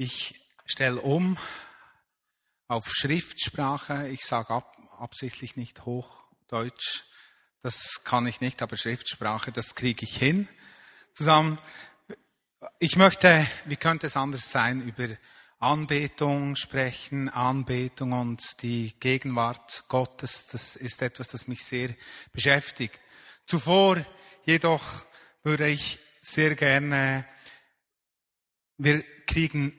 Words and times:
Ich 0.00 0.40
stelle 0.64 1.00
um 1.00 1.36
auf 2.68 2.88
Schriftsprache. 2.88 4.06
Ich 4.10 4.24
sage 4.24 4.50
ab, 4.50 4.76
absichtlich 4.96 5.56
nicht 5.56 5.84
Hochdeutsch. 5.86 7.02
Das 7.62 8.04
kann 8.04 8.28
ich 8.28 8.40
nicht, 8.40 8.62
aber 8.62 8.76
Schriftsprache, 8.76 9.50
das 9.50 9.74
kriege 9.74 10.04
ich 10.04 10.16
hin. 10.16 10.48
Zusammen. 11.14 11.58
Ich 12.78 12.94
möchte, 12.94 13.44
wie 13.64 13.74
könnte 13.74 14.06
es 14.06 14.16
anders 14.16 14.52
sein, 14.52 14.82
über 14.82 15.08
Anbetung 15.58 16.54
sprechen, 16.54 17.28
Anbetung 17.28 18.12
und 18.12 18.62
die 18.62 18.94
Gegenwart 19.00 19.82
Gottes. 19.88 20.46
Das 20.46 20.76
ist 20.76 21.02
etwas, 21.02 21.26
das 21.26 21.48
mich 21.48 21.64
sehr 21.64 21.92
beschäftigt. 22.30 23.00
Zuvor 23.46 24.06
jedoch 24.44 25.06
würde 25.42 25.66
ich 25.66 25.98
sehr 26.22 26.54
gerne, 26.54 27.26
wir 28.76 29.02
kriegen 29.26 29.72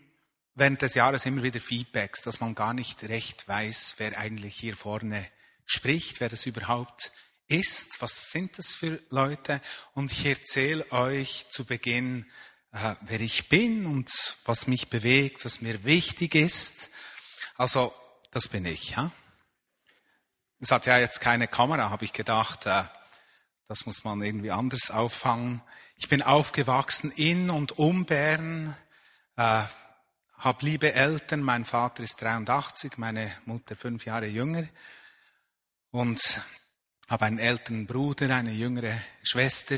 während 0.59 0.81
des 0.81 0.93
Jahres 0.93 1.25
immer 1.25 1.41
wieder 1.41 1.59
Feedbacks, 1.59 2.21
dass 2.21 2.41
man 2.41 2.53
gar 2.53 2.73
nicht 2.73 3.03
recht 3.03 3.47
weiß, 3.47 3.95
wer 3.97 4.17
eigentlich 4.17 4.55
hier 4.55 4.75
vorne 4.75 5.25
spricht, 5.65 6.19
wer 6.19 6.29
das 6.29 6.45
überhaupt 6.45 7.11
ist, 7.47 8.01
was 8.01 8.31
sind 8.31 8.57
das 8.57 8.73
für 8.73 9.01
Leute. 9.09 9.61
Und 9.93 10.11
ich 10.11 10.25
erzähle 10.25 10.91
euch 10.91 11.45
zu 11.49 11.65
Beginn, 11.65 12.25
äh, 12.73 12.95
wer 13.01 13.21
ich 13.21 13.49
bin 13.49 13.85
und 13.85 14.11
was 14.45 14.67
mich 14.67 14.89
bewegt, 14.89 15.45
was 15.45 15.61
mir 15.61 15.83
wichtig 15.85 16.35
ist. 16.35 16.89
Also, 17.55 17.93
das 18.31 18.47
bin 18.47 18.65
ich. 18.65 18.91
Ja? 18.91 19.11
Es 20.59 20.71
hat 20.71 20.85
ja 20.85 20.99
jetzt 20.99 21.21
keine 21.21 21.47
Kamera, 21.47 21.89
habe 21.89 22.05
ich 22.05 22.13
gedacht, 22.13 22.65
äh, 22.65 22.83
das 23.67 23.85
muss 23.85 24.03
man 24.03 24.21
irgendwie 24.21 24.51
anders 24.51 24.91
auffangen. 24.91 25.61
Ich 25.95 26.09
bin 26.09 26.21
aufgewachsen 26.21 27.11
in 27.11 27.49
und 27.49 27.77
um 27.77 28.05
Bern, 28.05 28.75
äh, 29.37 29.63
habe 30.39 30.65
liebe 30.65 30.93
Eltern. 30.93 31.41
Mein 31.41 31.65
Vater 31.65 32.03
ist 32.03 32.21
83, 32.21 32.97
meine 32.97 33.31
Mutter 33.45 33.75
fünf 33.75 34.05
Jahre 34.05 34.27
jünger 34.27 34.67
und 35.91 36.41
habe 37.09 37.25
einen 37.25 37.39
älteren 37.39 37.87
Bruder, 37.87 38.33
eine 38.33 38.51
jüngere 38.51 39.01
Schwester. 39.23 39.77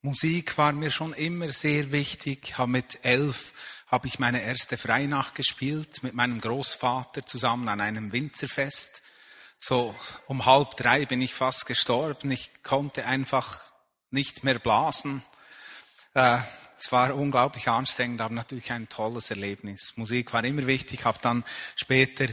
Musik 0.00 0.58
war 0.58 0.72
mir 0.72 0.90
schon 0.90 1.12
immer 1.12 1.52
sehr 1.52 1.92
wichtig. 1.92 2.58
Habe 2.58 2.72
mit 2.72 3.04
elf 3.04 3.54
habe 3.86 4.08
ich 4.08 4.18
meine 4.18 4.42
erste 4.42 4.76
Freinacht 4.76 5.36
gespielt 5.36 6.02
mit 6.02 6.14
meinem 6.14 6.40
Großvater 6.40 7.24
zusammen 7.24 7.68
an 7.68 7.80
einem 7.80 8.12
Winzerfest. 8.12 9.02
So 9.60 9.94
um 10.26 10.44
halb 10.46 10.76
drei 10.76 11.06
bin 11.06 11.20
ich 11.20 11.34
fast 11.34 11.66
gestorben. 11.66 12.32
Ich 12.32 12.50
konnte 12.64 13.06
einfach 13.06 13.60
nicht 14.10 14.42
mehr 14.42 14.58
blasen. 14.58 15.22
Es 16.84 16.90
war 16.90 17.14
unglaublich 17.14 17.68
anstrengend, 17.68 18.20
aber 18.20 18.34
natürlich 18.34 18.72
ein 18.72 18.88
tolles 18.88 19.30
Erlebnis. 19.30 19.92
Musik 19.94 20.32
war 20.32 20.42
immer 20.42 20.66
wichtig. 20.66 21.04
Habe 21.04 21.20
dann 21.22 21.44
später 21.76 22.26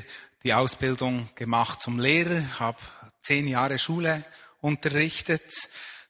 die 0.43 0.55
Ausbildung 0.55 1.29
gemacht 1.35 1.83
zum 1.83 1.99
Lehrer, 1.99 2.59
habe 2.59 2.79
zehn 3.21 3.47
Jahre 3.47 3.77
Schule 3.77 4.25
unterrichtet, 4.59 5.53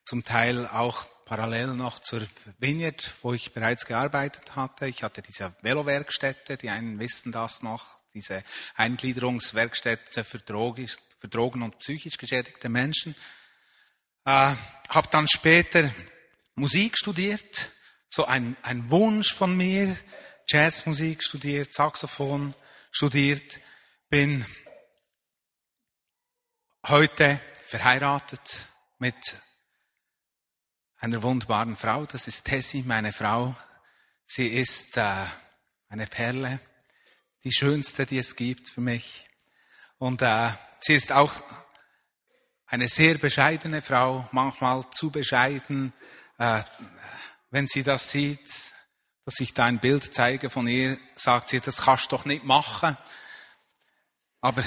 zum 0.05 0.23
Teil 0.23 0.67
auch 0.67 1.05
parallel 1.25 1.73
noch 1.73 1.99
zur 1.99 2.25
Vineyard, 2.59 3.11
wo 3.23 3.33
ich 3.33 3.53
bereits 3.53 3.85
gearbeitet 3.85 4.55
hatte. 4.55 4.87
Ich 4.87 5.03
hatte 5.03 5.21
diese 5.21 5.53
Velowerkstätte, 5.61 6.55
die 6.55 6.69
einen 6.69 6.97
wissen 6.97 7.33
das 7.33 7.61
noch, 7.61 7.99
diese 8.13 8.45
Eingliederungswerkstätte 8.75 10.23
für, 10.23 10.39
Drogisch, 10.39 10.95
für 11.19 11.27
Drogen- 11.27 11.61
und 11.61 11.77
psychisch 11.79 12.17
geschädigte 12.17 12.69
Menschen. 12.69 13.15
Äh, 14.23 14.55
habe 14.87 15.07
dann 15.11 15.27
später 15.27 15.91
Musik 16.55 16.97
studiert, 16.97 17.69
so 18.09 18.25
ein, 18.25 18.57
ein 18.63 18.89
Wunsch 18.89 19.33
von 19.33 19.55
mir, 19.55 19.95
Jazzmusik 20.47 21.23
studiert, 21.23 21.73
Saxophon 21.73 22.55
studiert, 22.91 23.59
bin 24.09 24.45
heute 26.87 27.39
verheiratet 27.67 28.69
mit 28.97 29.15
einer 30.97 31.21
wunderbaren 31.21 31.75
Frau. 31.75 32.05
Das 32.05 32.27
ist 32.27 32.45
Tessie, 32.45 32.83
meine 32.83 33.13
Frau. 33.13 33.55
Sie 34.25 34.47
ist 34.47 34.97
äh, 34.97 35.25
eine 35.87 36.07
Perle, 36.07 36.59
die 37.43 37.51
schönste, 37.51 38.05
die 38.05 38.17
es 38.17 38.35
gibt 38.35 38.67
für 38.67 38.81
mich. 38.81 39.27
Und 39.97 40.21
äh, 40.23 40.49
sie 40.79 40.95
ist 40.95 41.11
auch 41.11 41.33
eine 42.65 42.87
sehr 42.87 43.17
bescheidene 43.17 43.81
Frau, 43.81 44.27
manchmal 44.31 44.89
zu 44.91 45.11
bescheiden. 45.11 45.93
Äh, 46.37 46.61
wenn 47.51 47.67
sie 47.67 47.83
das 47.83 48.11
sieht, 48.11 48.47
dass 49.25 49.39
ich 49.39 49.53
da 49.53 49.65
ein 49.65 49.79
Bild 49.79 50.13
zeige 50.13 50.49
von 50.49 50.67
ihr, 50.67 50.97
sagt 51.15 51.49
sie, 51.49 51.59
das 51.59 51.83
kannst 51.83 52.11
du 52.11 52.15
doch 52.15 52.25
nicht 52.25 52.43
machen. 52.43 52.97
Aber 54.41 54.63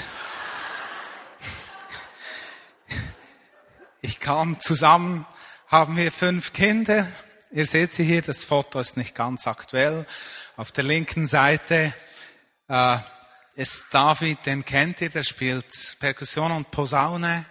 ich 4.01 4.19
kam 4.19 4.59
zusammen, 4.59 5.25
haben 5.67 5.97
wir 5.97 6.11
fünf 6.11 6.53
Kinder. 6.53 7.07
Ihr 7.51 7.65
seht 7.65 7.93
sie 7.93 8.03
hier, 8.03 8.21
das 8.21 8.45
Foto 8.45 8.79
ist 8.79 8.97
nicht 8.97 9.15
ganz 9.15 9.47
aktuell. 9.47 10.05
Auf 10.55 10.71
der 10.71 10.83
linken 10.83 11.25
Seite 11.25 11.93
äh, 12.67 12.97
ist 13.55 13.85
David, 13.91 14.45
den 14.45 14.65
kennt 14.65 15.01
ihr, 15.01 15.09
der 15.09 15.23
spielt 15.23 15.97
Perkussion 15.99 16.51
und 16.51 16.71
Posaune. 16.71 17.45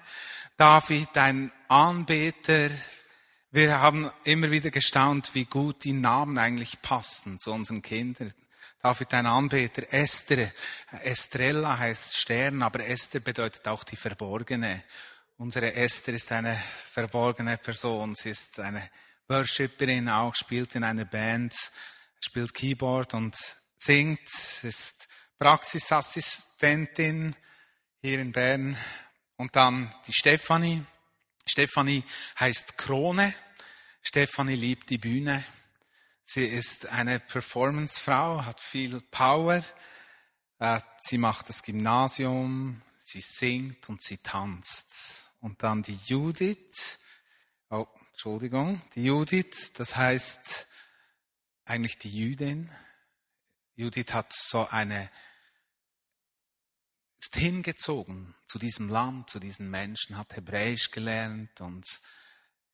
David, 0.56 1.16
ein 1.16 1.52
Anbeter, 1.68 2.70
wir 3.52 3.80
haben 3.80 4.10
immer 4.24 4.50
wieder 4.50 4.70
gestaunt, 4.70 5.34
wie 5.34 5.44
gut 5.44 5.84
die 5.84 5.92
Namen 5.92 6.38
eigentlich 6.38 6.80
passen 6.80 7.38
zu 7.38 7.52
unseren 7.52 7.82
Kindern. 7.82 8.32
David 8.82 9.12
ein 9.12 9.26
Anbeter, 9.26 9.92
Esther, 9.92 10.50
Estrella 11.02 11.78
heißt 11.78 12.16
Stern, 12.16 12.62
aber 12.62 12.86
Esther 12.86 13.20
bedeutet 13.20 13.68
auch 13.68 13.84
die 13.84 13.96
Verborgene. 13.96 14.82
Unsere 15.36 15.74
Esther 15.74 16.14
ist 16.14 16.32
eine 16.32 16.60
verborgene 16.90 17.58
Person. 17.58 18.14
Sie 18.14 18.30
ist 18.30 18.58
eine 18.58 18.90
Worshipperin, 19.28 20.08
auch 20.08 20.34
spielt 20.34 20.74
in 20.74 20.82
einer 20.82 21.04
Band, 21.04 21.54
spielt 22.20 22.54
Keyboard 22.54 23.12
und 23.12 23.36
singt, 23.76 24.30
ist 24.62 25.08
Praxisassistentin 25.38 27.36
hier 28.00 28.18
in 28.18 28.32
Bern. 28.32 28.78
Und 29.36 29.54
dann 29.54 29.94
die 30.06 30.14
Stefanie, 30.14 30.86
Stefanie 31.46 32.04
heißt 32.38 32.78
Krone. 32.78 33.34
Stefanie 34.02 34.54
liebt 34.54 34.90
die 34.90 34.98
Bühne. 34.98 35.44
Sie 36.24 36.44
ist 36.44 36.86
eine 36.86 37.20
Performancefrau, 37.20 38.44
hat 38.44 38.60
viel 38.60 39.00
Power. 39.10 39.64
Äh, 40.58 40.80
sie 41.02 41.18
macht 41.18 41.48
das 41.48 41.62
Gymnasium, 41.62 42.80
sie 43.00 43.20
singt 43.20 43.88
und 43.88 44.02
sie 44.02 44.18
tanzt. 44.18 45.32
Und 45.40 45.62
dann 45.62 45.82
die 45.82 45.98
Judith. 46.06 46.98
Oh, 47.70 47.86
Entschuldigung. 48.12 48.80
Die 48.94 49.04
Judith, 49.04 49.72
das 49.74 49.96
heißt 49.96 50.68
eigentlich 51.64 51.98
die 51.98 52.16
Jüdin. 52.16 52.70
Judith 53.74 54.12
hat 54.12 54.32
so 54.32 54.68
eine 54.68 55.10
ist 57.22 57.36
hingezogen 57.36 58.34
zu 58.48 58.58
diesem 58.58 58.88
Land, 58.88 59.30
zu 59.30 59.38
diesen 59.38 59.70
Menschen, 59.70 60.18
hat 60.18 60.34
Hebräisch 60.34 60.90
gelernt 60.90 61.60
und 61.60 61.86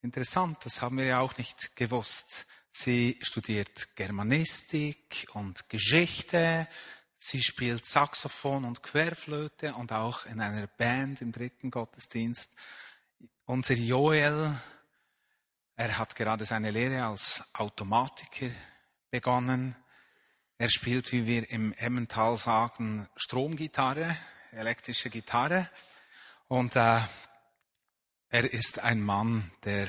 interessant, 0.01 0.65
das 0.65 0.81
haben 0.81 0.97
wir 0.97 1.05
ja 1.05 1.21
auch 1.21 1.37
nicht 1.37 1.77
gewusst. 1.77 2.47
Sie 2.71 3.19
studiert 3.21 3.95
Germanistik 3.95 5.27
und 5.35 5.69
Geschichte, 5.69 6.67
sie 7.19 7.43
spielt 7.43 7.85
Saxophon 7.85 8.65
und 8.65 8.83
Querflöte 8.83 9.75
und 9.75 9.93
auch 9.93 10.25
in 10.25 10.41
einer 10.41 10.67
Band 10.67 11.21
im 11.21 11.31
dritten 11.31 11.71
Gottesdienst. 11.71 12.51
Unser 13.45 13.75
Joel, 13.75 14.59
er 15.77 15.99
hat 15.99 16.17
gerade 16.17 16.47
seine 16.47 16.71
Lehre 16.71 17.05
als 17.05 17.45
Automatiker 17.53 18.51
begonnen. 19.11 19.77
Er 20.57 20.71
spielt, 20.71 21.13
wie 21.13 21.27
wir 21.27 21.51
im 21.51 21.75
Emmental 21.75 22.39
sagen, 22.39 23.09
Stromgitarre 23.15 24.17
elektrische 24.53 25.11
Gitarre 25.11 25.69
und 26.49 26.77
äh, 26.77 27.01
er 28.31 28.53
ist 28.53 28.79
ein 28.79 29.01
Mann, 29.01 29.51
der 29.65 29.89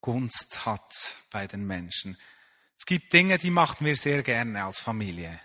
Gunst 0.00 0.66
hat 0.66 1.16
bei 1.30 1.46
den 1.46 1.66
Menschen. 1.66 2.16
Es 2.78 2.84
gibt 2.84 3.12
Dinge, 3.12 3.38
die 3.38 3.50
machen 3.50 3.86
wir 3.86 3.96
sehr 3.96 4.22
gerne 4.22 4.64
als 4.64 4.80
Familie. 4.80 5.40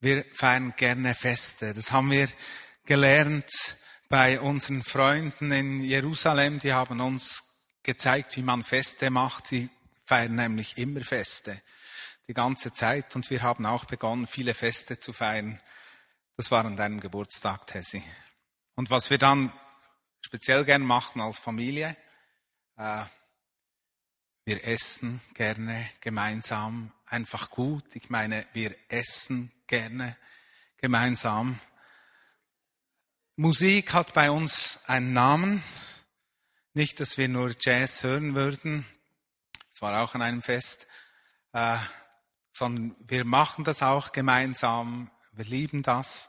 Wir 0.00 0.24
feiern 0.32 0.74
gerne 0.76 1.14
Feste. 1.14 1.74
Das 1.74 1.92
haben 1.92 2.10
wir 2.10 2.28
gelernt 2.84 3.50
bei 4.08 4.40
unseren 4.40 4.82
Freunden 4.82 5.52
in 5.52 5.84
Jerusalem. 5.84 6.58
Die 6.58 6.72
haben 6.72 7.00
uns 7.00 7.42
gezeigt, 7.82 8.36
wie 8.36 8.42
man 8.42 8.64
Feste 8.64 9.10
macht. 9.10 9.50
Die 9.50 9.68
feiern 10.06 10.36
nämlich 10.36 10.78
immer 10.78 11.02
Feste. 11.02 11.60
Die 12.26 12.34
ganze 12.34 12.72
Zeit. 12.72 13.14
Und 13.14 13.28
wir 13.30 13.42
haben 13.42 13.66
auch 13.66 13.84
begonnen, 13.84 14.26
viele 14.26 14.54
Feste 14.54 14.98
zu 14.98 15.12
feiern. 15.12 15.60
Das 16.40 16.50
war 16.50 16.64
an 16.64 16.74
deinem 16.74 17.00
Geburtstag, 17.00 17.66
Tessie. 17.66 18.02
Und 18.74 18.88
was 18.88 19.10
wir 19.10 19.18
dann 19.18 19.52
speziell 20.22 20.64
gern 20.64 20.80
machen 20.80 21.20
als 21.20 21.38
Familie, 21.38 21.94
äh, 22.78 23.04
wir 24.46 24.66
essen 24.66 25.20
gerne 25.34 25.90
gemeinsam, 26.00 26.92
einfach 27.04 27.50
gut. 27.50 27.84
Ich 27.92 28.08
meine, 28.08 28.46
wir 28.54 28.74
essen 28.88 29.52
gerne 29.66 30.16
gemeinsam. 30.78 31.60
Musik 33.36 33.92
hat 33.92 34.14
bei 34.14 34.30
uns 34.30 34.80
einen 34.86 35.12
Namen. 35.12 35.62
Nicht, 36.72 37.00
dass 37.00 37.18
wir 37.18 37.28
nur 37.28 37.54
Jazz 37.60 38.02
hören 38.02 38.34
würden. 38.34 38.86
Es 39.70 39.82
war 39.82 40.02
auch 40.02 40.14
an 40.14 40.22
einem 40.22 40.40
Fest. 40.40 40.86
Äh, 41.52 41.76
sondern 42.50 42.96
wir 43.00 43.26
machen 43.26 43.64
das 43.64 43.82
auch 43.82 44.12
gemeinsam. 44.12 45.10
Wir 45.32 45.44
lieben 45.44 45.84
das. 45.84 46.28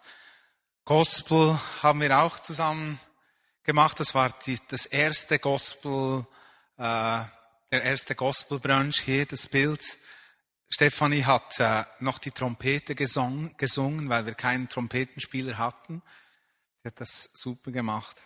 Gospel 0.86 1.60
haben 1.82 2.02
wir 2.02 2.20
auch 2.20 2.38
zusammen 2.38 3.00
gemacht. 3.64 4.00
Das 4.00 4.14
war 4.14 4.30
die, 4.46 4.60
das 4.68 4.86
erste 4.86 5.40
Gospel, 5.40 6.28
äh, 6.78 7.22
der 7.72 7.84
erste 7.84 8.14
Gospelbrunch 8.14 9.02
hier, 9.02 9.26
das 9.26 9.48
Bild. 9.48 9.98
Stefanie 10.70 11.26
hat 11.26 11.60
äh, 11.60 11.84
noch 12.00 12.20
die 12.20 12.30
Trompete 12.30 12.94
gesungen, 12.94 13.58
gesungen, 13.58 14.08
weil 14.08 14.28
wir 14.28 14.36
keinen 14.36 14.70
Trompetenspieler 14.70 15.58
hatten. 15.58 16.04
Sie 16.84 16.88
hat 16.88 17.02
das 17.02 17.32
super 17.34 17.72
gemacht. 17.72 18.18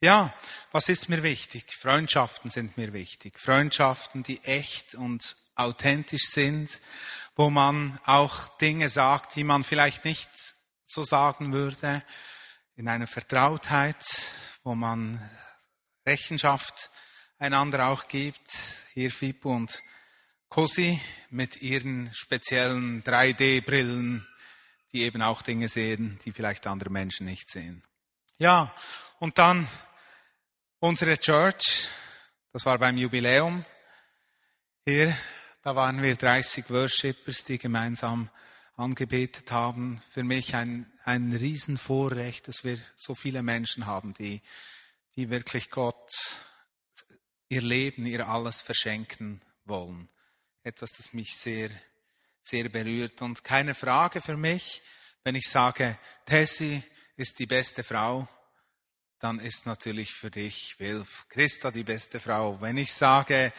Ja, 0.00 0.32
was 0.70 0.88
ist 0.88 1.08
mir 1.08 1.24
wichtig? 1.24 1.74
Freundschaften 1.74 2.50
sind 2.50 2.76
mir 2.76 2.92
wichtig. 2.92 3.38
Freundschaften, 3.38 4.22
die 4.22 4.42
echt 4.44 4.94
und 4.94 5.34
authentisch 5.60 6.26
sind, 6.26 6.80
wo 7.36 7.50
man 7.50 7.98
auch 8.04 8.56
Dinge 8.58 8.88
sagt, 8.88 9.36
die 9.36 9.44
man 9.44 9.64
vielleicht 9.64 10.04
nicht 10.04 10.30
so 10.86 11.04
sagen 11.04 11.52
würde, 11.52 12.02
in 12.76 12.88
einer 12.88 13.06
Vertrautheit, 13.06 14.04
wo 14.62 14.74
man 14.74 15.20
Rechenschaft 16.06 16.90
einander 17.38 17.88
auch 17.88 18.08
gibt. 18.08 18.50
Hier 18.94 19.10
Fipo 19.10 19.54
und 19.54 19.82
Cosi 20.48 21.00
mit 21.30 21.62
ihren 21.62 22.12
speziellen 22.12 23.04
3D-Brillen, 23.04 24.26
die 24.92 25.02
eben 25.02 25.22
auch 25.22 25.42
Dinge 25.42 25.68
sehen, 25.68 26.18
die 26.24 26.32
vielleicht 26.32 26.66
andere 26.66 26.90
Menschen 26.90 27.26
nicht 27.26 27.50
sehen. 27.50 27.84
Ja, 28.38 28.74
und 29.18 29.38
dann 29.38 29.68
unsere 30.80 31.18
Church, 31.18 31.88
das 32.52 32.64
war 32.66 32.78
beim 32.78 32.96
Jubiläum 32.96 33.64
hier, 34.84 35.16
da 35.62 35.76
waren 35.76 36.02
wir 36.02 36.16
30 36.16 36.70
Worshippers, 36.70 37.44
die 37.44 37.58
gemeinsam 37.58 38.30
angebetet 38.76 39.50
haben. 39.50 40.02
Für 40.10 40.22
mich 40.22 40.54
ein, 40.54 40.90
ein 41.04 41.32
Riesenvorrecht, 41.32 42.48
dass 42.48 42.64
wir 42.64 42.78
so 42.96 43.14
viele 43.14 43.42
Menschen 43.42 43.86
haben, 43.86 44.14
die, 44.14 44.42
die 45.16 45.30
wirklich 45.30 45.70
Gott 45.70 46.10
ihr 47.48 47.62
Leben, 47.62 48.06
ihr 48.06 48.28
alles 48.28 48.60
verschenken 48.60 49.42
wollen 49.64 50.08
etwas, 50.62 50.90
das 50.90 51.12
mich 51.12 51.36
sehr, 51.36 51.70
sehr 52.42 52.68
berührt. 52.68 53.22
Und 53.22 53.44
keine 53.44 53.74
Frage 53.74 54.20
für 54.20 54.36
mich, 54.36 54.82
wenn 55.24 55.34
ich 55.34 55.48
sage, 55.48 55.98
Tessie 56.26 56.82
ist 57.16 57.38
die 57.38 57.46
beste 57.46 57.82
Frau, 57.82 58.28
dann 59.18 59.38
ist 59.38 59.66
natürlich 59.66 60.12
für 60.12 60.30
dich 60.30 60.78
Wilf 60.78 61.26
Christa 61.28 61.70
die 61.70 61.84
beste 61.84 62.20
Frau. 62.20 62.60
Wenn 62.60 62.78
ich 62.78 62.92
sage, 62.92 63.52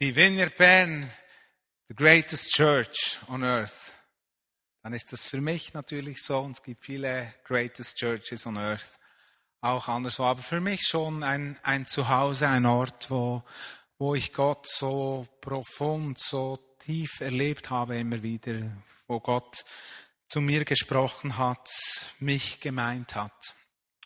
die 0.00 0.14
Vineyard 0.14 0.56
Bern, 0.56 1.10
the 1.88 1.94
greatest 1.94 2.50
church 2.50 3.18
on 3.28 3.42
earth, 3.42 3.92
dann 4.82 4.92
ist 4.92 5.10
das 5.10 5.26
für 5.26 5.40
mich 5.40 5.72
natürlich 5.72 6.22
so. 6.22 6.40
Und 6.40 6.58
es 6.58 6.62
gibt 6.62 6.84
viele 6.84 7.34
greatest 7.44 7.96
churches 7.96 8.46
on 8.46 8.58
earth, 8.58 8.98
auch 9.62 9.88
anderswo. 9.88 10.24
Aber 10.24 10.42
für 10.42 10.60
mich 10.60 10.82
schon 10.82 11.22
ein, 11.22 11.58
ein 11.62 11.86
Zuhause, 11.86 12.48
ein 12.48 12.66
Ort, 12.66 13.10
wo, 13.10 13.42
wo 13.98 14.14
ich 14.14 14.32
Gott 14.32 14.68
so 14.68 15.26
profund, 15.40 16.18
so 16.18 16.58
tief 16.84 17.20
erlebt 17.20 17.70
habe 17.70 17.96
immer 17.96 18.22
wieder, 18.22 18.70
wo 19.06 19.18
Gott 19.18 19.64
zu 20.28 20.40
mir 20.40 20.64
gesprochen 20.64 21.38
hat, 21.38 21.70
mich 22.18 22.60
gemeint 22.60 23.14
hat. 23.14 23.54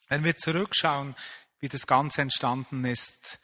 Wenn 0.08 0.22
wir 0.22 0.36
zurückschauen, 0.36 1.16
wie 1.58 1.68
das 1.68 1.86
Ganze 1.86 2.22
entstanden 2.22 2.84
ist, 2.84 3.40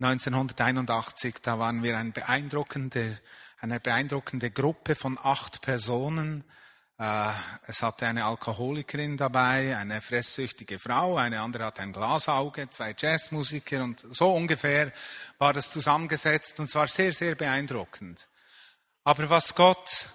1981, 0.00 1.36
da 1.42 1.58
waren 1.58 1.82
wir 1.82 1.98
ein 1.98 2.12
beeindruckende, 2.12 3.20
eine 3.60 3.80
beeindruckende 3.80 4.50
Gruppe 4.50 4.94
von 4.94 5.18
acht 5.22 5.60
Personen, 5.60 6.44
äh, 7.00 7.32
es 7.66 7.82
hatte 7.82 8.06
eine 8.06 8.26
Alkoholikerin 8.26 9.16
dabei, 9.16 9.76
eine 9.76 10.02
fresssüchtige 10.02 10.78
Frau, 10.78 11.16
eine 11.16 11.40
andere 11.40 11.64
hatte 11.64 11.80
ein 11.80 11.92
Glasauge, 11.92 12.68
zwei 12.68 12.94
Jazzmusiker 12.96 13.82
und 13.82 14.04
so 14.10 14.34
ungefähr 14.34 14.92
war 15.38 15.54
das 15.54 15.70
zusammengesetzt 15.70 16.60
und 16.60 16.70
zwar 16.70 16.88
sehr, 16.88 17.12
sehr 17.12 17.36
beeindruckend. 17.36 18.28
Aber 19.02 19.30
was 19.30 19.54
Gott 19.54 20.08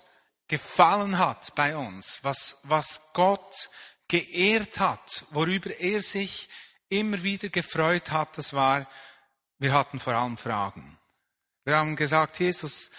gefallen 0.48 1.18
hat 1.18 1.56
bei 1.56 1.76
uns, 1.76 2.20
was, 2.22 2.60
was 2.64 3.02
Gott 3.14 3.70
geehrt 4.08 4.80
hat, 4.80 5.26
worüber 5.32 5.72
er 5.80 6.04
sich 6.04 6.50
immer 6.90 7.24
wieder 7.24 7.50
gefreut 7.50 8.12
hat, 8.12 8.38
das 8.38 8.54
war, 8.54 8.88
wir 9.60 9.74
hatten 9.74 10.00
vor 10.00 10.14
allem 10.14 10.38
Fragen. 10.38 10.98
Wir 11.64 11.78
haben 11.78 11.96
gesagt, 11.96 12.40
Jesus, 12.40 12.92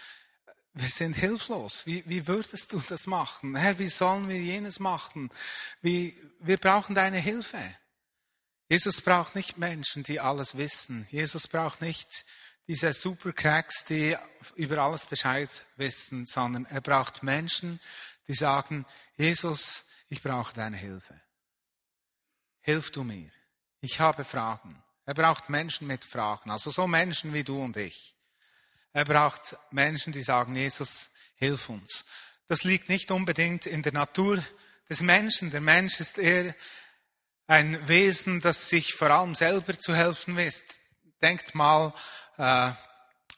wir 0.73 0.89
sind 0.89 1.15
hilflos. 1.15 1.87
Wie, 1.87 2.03
wie 2.07 2.27
würdest 2.27 2.73
du 2.73 2.81
das 2.81 3.07
machen? 3.07 3.57
Herr, 3.57 3.79
wie 3.79 3.89
sollen 3.89 4.29
wir 4.29 4.39
jenes 4.39 4.79
machen? 4.79 5.31
Wie, 5.81 6.17
wir 6.41 6.59
brauchen 6.59 6.95
deine 6.95 7.19
Hilfe. 7.19 7.59
Jesus 8.69 9.01
braucht 9.01 9.35
nicht 9.35 9.59
Menschen, 9.59 10.03
die 10.03 10.21
alles 10.21 10.57
wissen. 10.57 11.07
Jesus 11.11 11.47
braucht 11.49 11.81
nicht 11.81 12.27
diese 12.67 12.93
Supercracks, 12.93 13.85
die 13.85 14.17
über 14.57 14.79
alles 14.79 15.07
Bescheid 15.07 15.65
wissen, 15.77 16.27
sondern 16.27 16.67
er 16.67 16.81
braucht 16.81 17.23
Menschen, 17.23 17.81
die 18.27 18.35
sagen, 18.35 18.85
Jesus, 19.17 19.85
ich 20.09 20.23
brauche 20.23 20.53
deine 20.53 20.77
Hilfe. 20.77 21.21
Hilf 22.61 22.91
du 22.91 23.05
mir. 23.05 23.31
Ich 23.81 24.01
habe 24.01 24.25
Fragen. 24.25 24.83
Er 25.07 25.15
braucht 25.15 25.49
Menschen 25.49 25.87
mit 25.87 26.05
Fragen, 26.05 26.51
also 26.51 26.71
so 26.71 26.87
Menschen 26.87 27.33
wie 27.33 27.45
du 27.45 27.63
und 27.63 27.77
ich. 27.77 28.17
Er 28.93 29.05
braucht 29.05 29.57
Menschen, 29.71 30.13
die 30.13 30.23
sagen, 30.23 30.57
Jesus, 30.57 31.11
hilf 31.37 31.69
uns. 31.69 32.05
Das 32.49 32.65
liegt 32.65 32.89
nicht 32.89 33.11
unbedingt 33.11 33.67
in 33.67 33.83
der 33.83 33.93
Natur 33.93 34.43
des 34.89 35.03
Menschen. 35.03 35.51
Der 35.51 35.61
Mensch 35.61 36.01
ist 36.01 36.19
eher 36.19 36.55
ein 37.47 37.89
Wesen, 37.89 38.41
das 38.41 38.69
sich 38.69 38.95
vor 38.95 39.11
allem 39.11 39.35
selber 39.35 39.79
zu 39.79 39.95
helfen 39.95 40.37
wisst. 40.37 40.81
Denkt 41.23 41.55
mal 41.55 41.93
äh, 42.37 42.73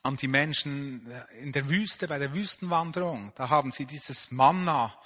an 0.03 0.17
die 0.17 0.29
Menschen 0.29 1.12
in 1.38 1.53
der 1.53 1.69
Wüste, 1.69 2.09
bei 2.09 2.19
der 2.19 2.32
Wüstenwanderung. 2.32 3.32
Da 3.37 3.50
haben 3.50 3.73
sie 3.73 3.85
dieses 3.85 4.31
Manna 4.31 4.99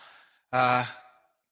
äh, 0.52 0.84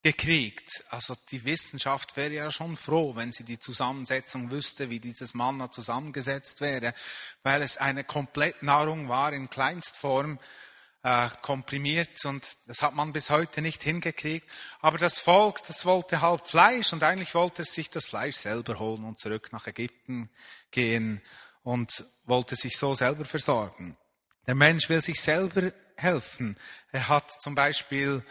gekriegt. 0.03 0.85
Also 0.89 1.15
die 1.31 1.45
Wissenschaft 1.45 2.17
wäre 2.17 2.33
ja 2.33 2.51
schon 2.51 2.77
froh, 2.77 3.17
wenn 3.17 3.33
sie 3.33 3.45
die 3.45 3.59
Zusammensetzung 3.59 4.51
wüsste, 4.51 4.89
wie 4.91 5.01
dieses 5.01 5.35
Manna 5.35 5.71
zusammengesetzt 5.71 6.61
wäre, 6.61 6.95
weil 7.43 7.63
es 7.63 7.77
eine 7.77 8.05
Komplettnahrung 8.05 9.09
war 9.09 9.33
in 9.33 9.51
Kleinstform, 9.51 10.39
äh, 11.03 11.29
komprimiert 11.41 12.25
und 12.27 12.47
das 12.67 12.83
hat 12.83 12.95
man 12.95 13.13
bis 13.13 13.31
heute 13.31 13.63
nicht 13.63 13.83
hingekriegt. 13.83 14.49
Aber 14.81 14.99
das 14.99 15.19
Volk, 15.19 15.63
das 15.67 15.87
wollte 15.87 16.21
halt 16.21 16.47
Fleisch 16.47 16.93
und 16.93 17.03
eigentlich 17.03 17.35
wollte 17.35 17.63
es 17.63 17.75
sich 17.75 17.89
das 17.89 18.07
Fleisch 18.07 18.37
selber 18.37 18.79
holen 18.79 19.05
und 19.05 19.19
zurück 19.19 19.49
nach 19.53 19.67
Ägypten 19.67 20.31
gehen 20.71 21.23
und 21.63 22.05
wollte 22.25 22.55
sich 22.55 22.77
so 22.77 22.95
selber 22.95 23.25
versorgen. 23.25 23.97
Der 24.47 24.55
Mensch 24.55 24.89
will 24.89 25.03
sich 25.03 25.21
selber 25.21 25.73
helfen. 25.97 26.59
Er 26.93 27.09
hat 27.09 27.31
zum 27.43 27.55
Beispiel 27.55 28.25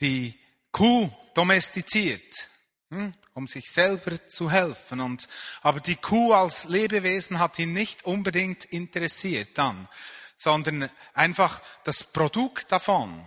die 0.00 0.38
Kuh 0.76 1.08
domestiziert, 1.32 2.50
hm, 2.90 3.14
um 3.32 3.48
sich 3.48 3.64
selber 3.70 4.26
zu 4.26 4.50
helfen. 4.50 5.00
Und, 5.00 5.26
aber 5.62 5.80
die 5.80 5.96
Kuh 5.96 6.34
als 6.34 6.64
Lebewesen 6.64 7.38
hat 7.38 7.58
ihn 7.58 7.72
nicht 7.72 8.04
unbedingt 8.04 8.66
interessiert 8.66 9.56
dann, 9.56 9.88
sondern 10.36 10.90
einfach 11.14 11.62
das 11.84 12.04
Produkt 12.04 12.72
davon, 12.72 13.26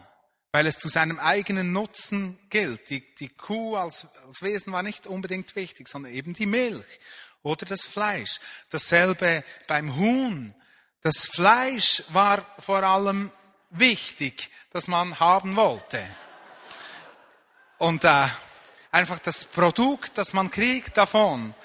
weil 0.51 0.67
es 0.67 0.77
zu 0.77 0.89
seinem 0.89 1.17
eigenen 1.17 1.73
Nutzen 1.73 2.37
gilt. 2.51 2.87
Die, 2.91 3.03
die 3.15 3.29
Kuh 3.29 3.77
als, 3.77 4.05
als 4.27 4.43
Wesen 4.43 4.71
war 4.71 4.83
nicht 4.83 5.07
unbedingt 5.07 5.55
wichtig, 5.55 5.87
sondern 5.87 6.13
eben 6.13 6.35
die 6.35 6.45
Milch 6.45 6.99
oder 7.41 7.65
das 7.65 7.83
Fleisch. 7.83 8.39
Dasselbe 8.69 9.43
beim 9.65 9.95
Huhn. 9.95 10.53
Das 11.01 11.25
Fleisch 11.25 12.03
war 12.09 12.45
vor 12.59 12.83
allem 12.83 13.31
wichtig, 13.71 14.51
das 14.69 14.87
man 14.87 15.19
haben 15.19 15.55
wollte. 15.55 16.05
Und 17.79 18.03
äh, 18.03 18.27
einfach 18.91 19.19
das 19.19 19.45
Produkt, 19.45 20.17
das 20.17 20.33
man 20.33 20.51
kriegt 20.51 20.97
davon. 20.97 21.55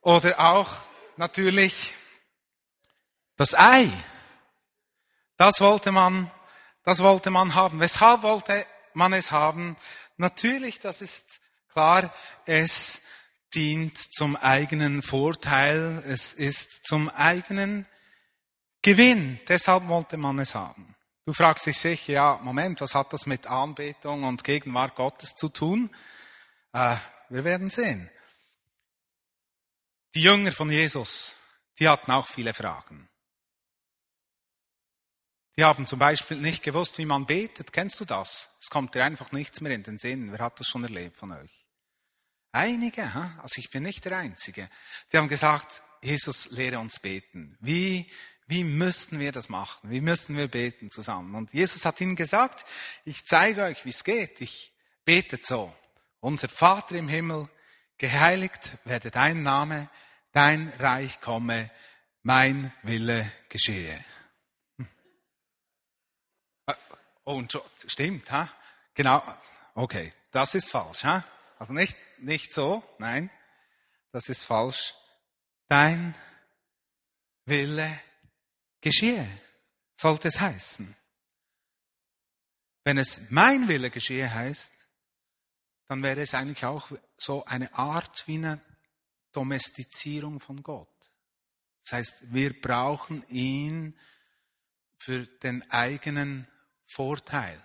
Oder 0.00 0.40
auch 0.40 0.68
natürlich 1.16 1.94
das 3.36 3.54
Ei. 3.54 3.90
Das 5.36 5.60
wollte 5.60 5.92
man, 5.92 6.30
das 6.84 7.00
wollte 7.02 7.30
man 7.30 7.54
haben. 7.54 7.80
Weshalb 7.80 8.22
wollte 8.22 8.66
man 8.94 9.12
es 9.12 9.30
haben? 9.30 9.76
Natürlich, 10.16 10.80
das 10.80 11.02
ist 11.02 11.40
klar, 11.70 12.14
es 12.46 13.02
dient 13.54 13.98
zum 13.98 14.36
eigenen 14.36 15.02
Vorteil, 15.02 16.02
es 16.06 16.32
ist 16.32 16.84
zum 16.86 17.10
eigenen 17.10 17.86
Gewinn, 18.80 19.38
deshalb 19.48 19.88
wollte 19.88 20.16
man 20.16 20.38
es 20.38 20.54
haben. 20.54 20.95
Du 21.26 21.32
fragst 21.32 21.66
dich 21.66 21.76
sicher, 21.76 22.12
ja, 22.12 22.40
Moment, 22.40 22.80
was 22.80 22.94
hat 22.94 23.12
das 23.12 23.26
mit 23.26 23.48
Anbetung 23.48 24.22
und 24.22 24.44
Gegenwart 24.44 24.94
Gottes 24.94 25.34
zu 25.34 25.48
tun? 25.48 25.90
Äh, 26.72 26.96
wir 27.28 27.42
werden 27.42 27.68
sehen. 27.68 28.08
Die 30.14 30.22
Jünger 30.22 30.52
von 30.52 30.70
Jesus, 30.70 31.34
die 31.80 31.88
hatten 31.88 32.12
auch 32.12 32.28
viele 32.28 32.54
Fragen. 32.54 33.08
Die 35.58 35.64
haben 35.64 35.84
zum 35.86 35.98
Beispiel 35.98 36.36
nicht 36.36 36.62
gewusst, 36.62 36.96
wie 36.98 37.06
man 37.06 37.26
betet. 37.26 37.72
Kennst 37.72 37.98
du 37.98 38.04
das? 38.04 38.50
Es 38.60 38.70
kommt 38.70 38.94
dir 38.94 39.04
einfach 39.04 39.32
nichts 39.32 39.60
mehr 39.60 39.72
in 39.72 39.82
den 39.82 39.98
Sinn. 39.98 40.30
Wer 40.30 40.38
hat 40.38 40.60
das 40.60 40.68
schon 40.68 40.84
erlebt 40.84 41.16
von 41.16 41.32
euch? 41.32 41.66
Einige, 42.52 43.02
also 43.42 43.58
ich 43.58 43.70
bin 43.70 43.82
nicht 43.82 44.04
der 44.04 44.16
Einzige. 44.16 44.70
Die 45.12 45.16
haben 45.16 45.28
gesagt, 45.28 45.82
Jesus, 46.02 46.50
lehre 46.50 46.78
uns 46.78 47.00
beten. 47.00 47.56
Wie, 47.58 48.08
wie 48.46 48.62
müssen 48.62 49.18
wir 49.18 49.32
das 49.32 49.48
machen? 49.48 49.90
Wie 49.90 50.00
müssen 50.00 50.36
wir 50.36 50.48
beten 50.48 50.90
zusammen? 50.90 51.34
Und 51.34 51.52
Jesus 51.52 51.84
hat 51.84 52.00
ihnen 52.00 52.14
gesagt, 52.14 52.64
ich 53.04 53.26
zeige 53.26 53.64
euch, 53.64 53.84
wie 53.84 53.90
es 53.90 54.04
geht. 54.04 54.40
Ich 54.40 54.72
bete 55.04 55.38
so. 55.42 55.74
Unser 56.20 56.48
Vater 56.48 56.94
im 56.94 57.08
Himmel, 57.08 57.48
geheiligt 57.98 58.78
werde 58.84 59.10
dein 59.10 59.42
Name, 59.42 59.88
dein 60.32 60.72
Reich 60.78 61.20
komme, 61.20 61.70
mein 62.22 62.72
Wille 62.82 63.30
geschehe. 63.48 64.04
Oh, 67.24 67.34
und 67.34 67.50
so, 67.50 67.64
stimmt, 67.86 68.30
ha? 68.30 68.48
Genau. 68.94 69.22
Okay, 69.74 70.12
das 70.30 70.54
ist 70.54 70.70
falsch, 70.70 71.02
ha? 71.02 71.24
Also 71.58 71.72
nicht, 71.72 71.96
nicht 72.18 72.52
so, 72.52 72.84
nein, 72.98 73.30
das 74.12 74.28
ist 74.28 74.44
falsch. 74.44 74.94
Dein 75.68 76.14
Wille 77.44 77.98
geschehe, 78.86 79.28
sollte 79.96 80.28
es 80.28 80.38
heißen. 80.38 80.94
Wenn 82.84 82.98
es 82.98 83.20
mein 83.30 83.66
Wille 83.66 83.90
geschehe 83.90 84.32
heißt, 84.32 84.70
dann 85.88 86.04
wäre 86.04 86.22
es 86.22 86.34
eigentlich 86.34 86.64
auch 86.64 86.92
so 87.18 87.44
eine 87.46 87.74
Art 87.74 88.28
wie 88.28 88.36
eine 88.36 88.60
Domestizierung 89.32 90.38
von 90.38 90.62
Gott. 90.62 90.88
Das 91.82 91.94
heißt, 91.94 92.32
wir 92.32 92.60
brauchen 92.60 93.28
ihn 93.28 93.98
für 94.98 95.26
den 95.26 95.68
eigenen 95.72 96.46
Vorteil. 96.86 97.60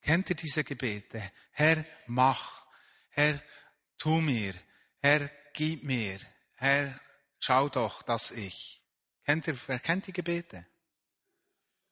Kennt 0.00 0.30
ihr 0.30 0.36
diese 0.36 0.64
Gebete? 0.64 1.22
Herr, 1.52 1.84
mach. 2.08 2.66
Herr, 3.10 3.40
tu 3.96 4.20
mir. 4.20 4.54
Herr, 4.98 5.30
gib 5.52 5.84
mir. 5.84 6.18
Herr, 6.56 6.98
schau 7.38 7.68
doch, 7.68 8.02
dass 8.02 8.32
ich. 8.32 8.83
Kennt 9.24 9.46
ihr, 9.46 9.58
wer 9.66 9.78
kennt 9.78 10.06
die 10.06 10.12
Gebete? 10.12 10.66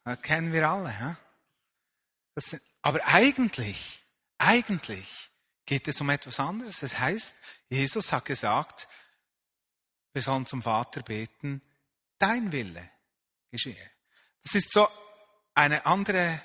Das 0.05 0.21
kennen 0.23 0.53
wir 0.53 0.69
alle. 0.69 0.91
Ja? 0.91 1.17
Das, 2.35 2.57
aber 2.83 3.07
eigentlich, 3.07 4.03
eigentlich 4.39 5.31
geht 5.65 5.89
es 5.89 6.01
um 6.01 6.11
etwas 6.11 6.41
anderes. 6.41 6.81
Das 6.81 6.99
heißt, 6.99 7.37
Jesus 7.69 8.12
hat 8.12 8.25
gesagt, 8.25 8.89
wir 10.12 10.23
sollen 10.23 10.47
zum 10.47 10.62
Vater 10.62 11.03
beten, 11.03 11.62
dein 12.19 12.53
Wille 12.53 12.91
geschehe. 13.51 13.91
Das 14.43 14.55
ist 14.55 14.73
so 14.73 14.89
eine 15.55 15.87
andere 15.87 16.43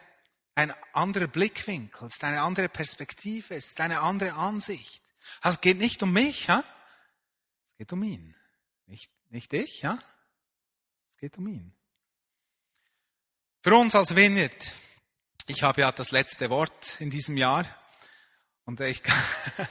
ein 0.58 0.74
anderer 0.94 1.28
Blickwinkel, 1.28 2.08
es 2.08 2.16
ist 2.16 2.24
eine 2.24 2.42
andere 2.42 2.68
Perspektive, 2.68 3.54
es 3.54 3.68
ist 3.68 3.80
eine 3.80 4.00
andere 4.00 4.34
Ansicht. 4.34 5.04
Also 5.42 5.58
es 5.58 5.62
geht 5.62 5.78
nicht 5.78 6.02
um 6.02 6.12
mich, 6.12 6.48
ja? 6.48 6.64
es 7.72 7.78
geht 7.78 7.94
um 7.94 8.02
ihn. 8.02 8.36
Nicht, 8.88 9.12
nicht 9.30 9.54
ich, 9.54 9.84
ja? 9.84 10.00
Es 11.18 11.22
geht 11.22 11.38
um 11.40 11.48
ihn. 11.48 11.74
Für 13.64 13.76
uns 13.76 13.96
als 13.96 14.16
Vineyard, 14.16 14.72
ich 15.48 15.64
habe 15.64 15.82
ja 15.82 15.92
das 15.92 16.12
letzte 16.12 16.52
Wort 16.52 17.02
in 17.02 17.10
diesem 17.10 17.38
Jahr 17.38 17.66
und 18.66 18.80
ich 18.82 19.02
kann, 19.02 19.18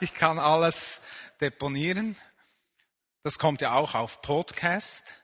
ich 0.00 0.14
kann 0.14 0.40
alles 0.40 1.00
deponieren. 1.40 2.16
Das 3.22 3.38
kommt 3.38 3.60
ja 3.60 3.74
auch 3.74 3.94
auf 3.94 4.20
Podcast. 4.20 5.14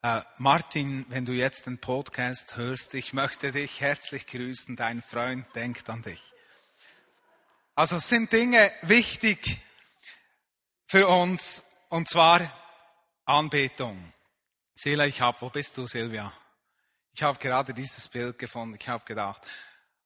Äh, 0.00 0.22
Martin, 0.38 1.04
wenn 1.10 1.26
du 1.26 1.32
jetzt 1.32 1.66
den 1.66 1.76
Podcast 1.76 2.56
hörst, 2.56 2.94
ich 2.94 3.12
möchte 3.12 3.52
dich 3.52 3.82
herzlich 3.82 4.26
grüßen. 4.26 4.74
Dein 4.74 5.02
Freund 5.02 5.46
denkt 5.54 5.90
an 5.90 6.00
dich. 6.00 6.22
Also 7.74 7.98
sind 7.98 8.32
Dinge 8.32 8.72
wichtig 8.80 9.60
für 10.86 11.08
uns, 11.08 11.62
und 11.90 12.08
zwar 12.08 12.50
Anbetung. 13.26 14.14
Silja, 14.74 15.06
ich 15.06 15.20
habe, 15.20 15.40
wo 15.40 15.50
bist 15.50 15.76
du, 15.76 15.86
Silvia? 15.86 16.32
Ich 17.12 17.22
habe 17.22 17.38
gerade 17.38 17.74
dieses 17.74 18.08
Bild 18.08 18.38
gefunden. 18.38 18.76
Ich 18.80 18.88
habe 18.88 19.04
gedacht, 19.04 19.42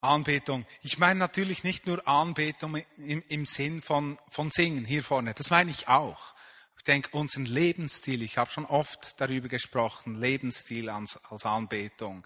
Anbetung. 0.00 0.66
Ich 0.82 0.98
meine 0.98 1.18
natürlich 1.18 1.64
nicht 1.64 1.86
nur 1.86 2.06
Anbetung 2.06 2.76
im, 2.98 3.22
im 3.28 3.46
Sinn 3.46 3.82
von, 3.82 4.18
von 4.30 4.50
Singen 4.50 4.84
hier 4.84 5.02
vorne. 5.02 5.34
Das 5.34 5.50
meine 5.50 5.70
ich 5.70 5.88
auch. 5.88 6.34
Ich 6.76 6.84
denke, 6.84 7.10
unseren 7.16 7.46
Lebensstil, 7.46 8.22
ich 8.22 8.38
habe 8.38 8.50
schon 8.50 8.66
oft 8.66 9.20
darüber 9.20 9.48
gesprochen, 9.48 10.14
Lebensstil 10.20 10.88
als, 10.88 11.18
als 11.24 11.44
Anbetung, 11.44 12.24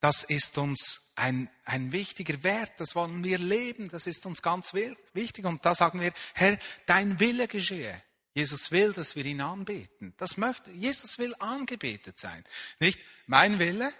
das 0.00 0.24
ist 0.24 0.58
uns 0.58 1.12
ein, 1.14 1.48
ein 1.64 1.92
wichtiger 1.92 2.42
Wert, 2.42 2.72
das 2.78 2.96
wollen 2.96 3.22
wir 3.22 3.38
leben, 3.38 3.88
das 3.88 4.06
ist 4.06 4.26
uns 4.26 4.42
ganz 4.42 4.74
wichtig. 4.74 5.44
Und 5.44 5.64
da 5.64 5.74
sagen 5.74 6.00
wir, 6.00 6.12
Herr, 6.34 6.58
dein 6.86 7.20
Wille 7.20 7.46
geschehe. 7.46 8.02
Jesus 8.34 8.70
will, 8.70 8.92
dass 8.92 9.16
wir 9.16 9.24
ihn 9.24 9.40
anbeten. 9.40 10.14
Das 10.16 10.36
möchte, 10.36 10.70
Jesus 10.70 11.18
will 11.18 11.34
angebetet 11.38 12.18
sein. 12.18 12.44
Nicht 12.80 13.00
mein 13.26 13.58
Wille, 13.58 13.92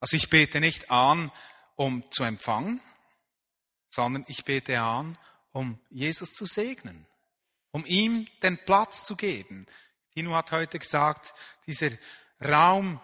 also 0.00 0.16
ich 0.16 0.30
bete 0.30 0.60
nicht 0.60 0.90
an, 0.90 1.32
um 1.76 2.04
zu 2.10 2.22
empfangen, 2.22 2.80
sondern 3.90 4.24
ich 4.28 4.44
bete 4.44 4.80
an, 4.80 5.18
um 5.52 5.78
Jesus 5.90 6.30
zu 6.30 6.46
segnen 6.46 7.06
um 7.74 7.84
ihm 7.86 8.28
den 8.40 8.56
Platz 8.56 9.02
zu 9.02 9.16
geben. 9.16 9.66
Dino 10.14 10.32
hat 10.36 10.52
heute 10.52 10.78
gesagt, 10.78 11.34
dieser 11.66 11.90
Raum, 12.40 13.00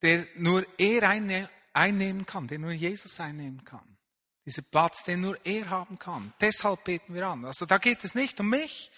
der 0.00 0.28
nur 0.36 0.64
er 0.78 1.48
einnehmen 1.72 2.24
kann, 2.24 2.46
den 2.46 2.60
nur 2.60 2.70
Jesus 2.70 3.18
einnehmen 3.18 3.64
kann. 3.64 3.98
Dieser 4.46 4.62
Platz, 4.62 5.02
den 5.02 5.22
nur 5.22 5.44
er 5.44 5.68
haben 5.70 5.98
kann. 5.98 6.32
Deshalb 6.40 6.84
beten 6.84 7.14
wir 7.14 7.26
an. 7.26 7.44
Also 7.44 7.66
da 7.66 7.78
geht 7.78 8.04
es 8.04 8.14
nicht 8.14 8.38
um 8.38 8.48
mich, 8.48 8.92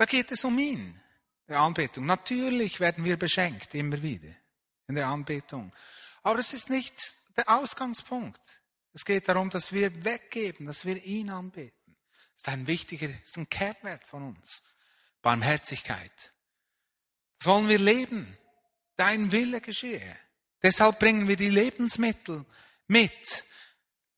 da 0.00 0.06
geht 0.06 0.32
es 0.32 0.44
um 0.44 0.58
ihn, 0.58 0.98
der 1.46 1.60
Anbetung. 1.60 2.06
Natürlich 2.06 2.80
werden 2.80 3.04
wir 3.04 3.18
beschenkt, 3.18 3.74
immer 3.74 4.00
wieder, 4.00 4.34
in 4.88 4.94
der 4.94 5.08
Anbetung. 5.08 5.72
Aber 6.22 6.38
es 6.38 6.54
ist 6.54 6.70
nicht 6.70 6.94
der 7.36 7.48
Ausgangspunkt. 7.48 8.40
Es 8.92 9.04
geht 9.04 9.28
darum, 9.28 9.50
dass 9.50 9.72
wir 9.72 10.04
weggeben, 10.04 10.66
dass 10.66 10.84
wir 10.84 11.04
ihn 11.04 11.28
anbeten 11.30 11.80
ist 12.40 12.48
ein 12.48 12.66
wichtiger, 12.66 13.10
ist 13.22 13.36
ein 13.36 13.50
Kernwert 13.50 14.02
von 14.02 14.28
uns. 14.28 14.62
Barmherzigkeit. 15.20 16.10
Das 17.38 17.46
wollen 17.46 17.68
wir 17.68 17.78
leben. 17.78 18.38
Dein 18.96 19.30
Wille 19.30 19.60
geschehe. 19.60 20.16
Deshalb 20.62 20.98
bringen 20.98 21.28
wir 21.28 21.36
die 21.36 21.50
Lebensmittel 21.50 22.46
mit, 22.86 23.44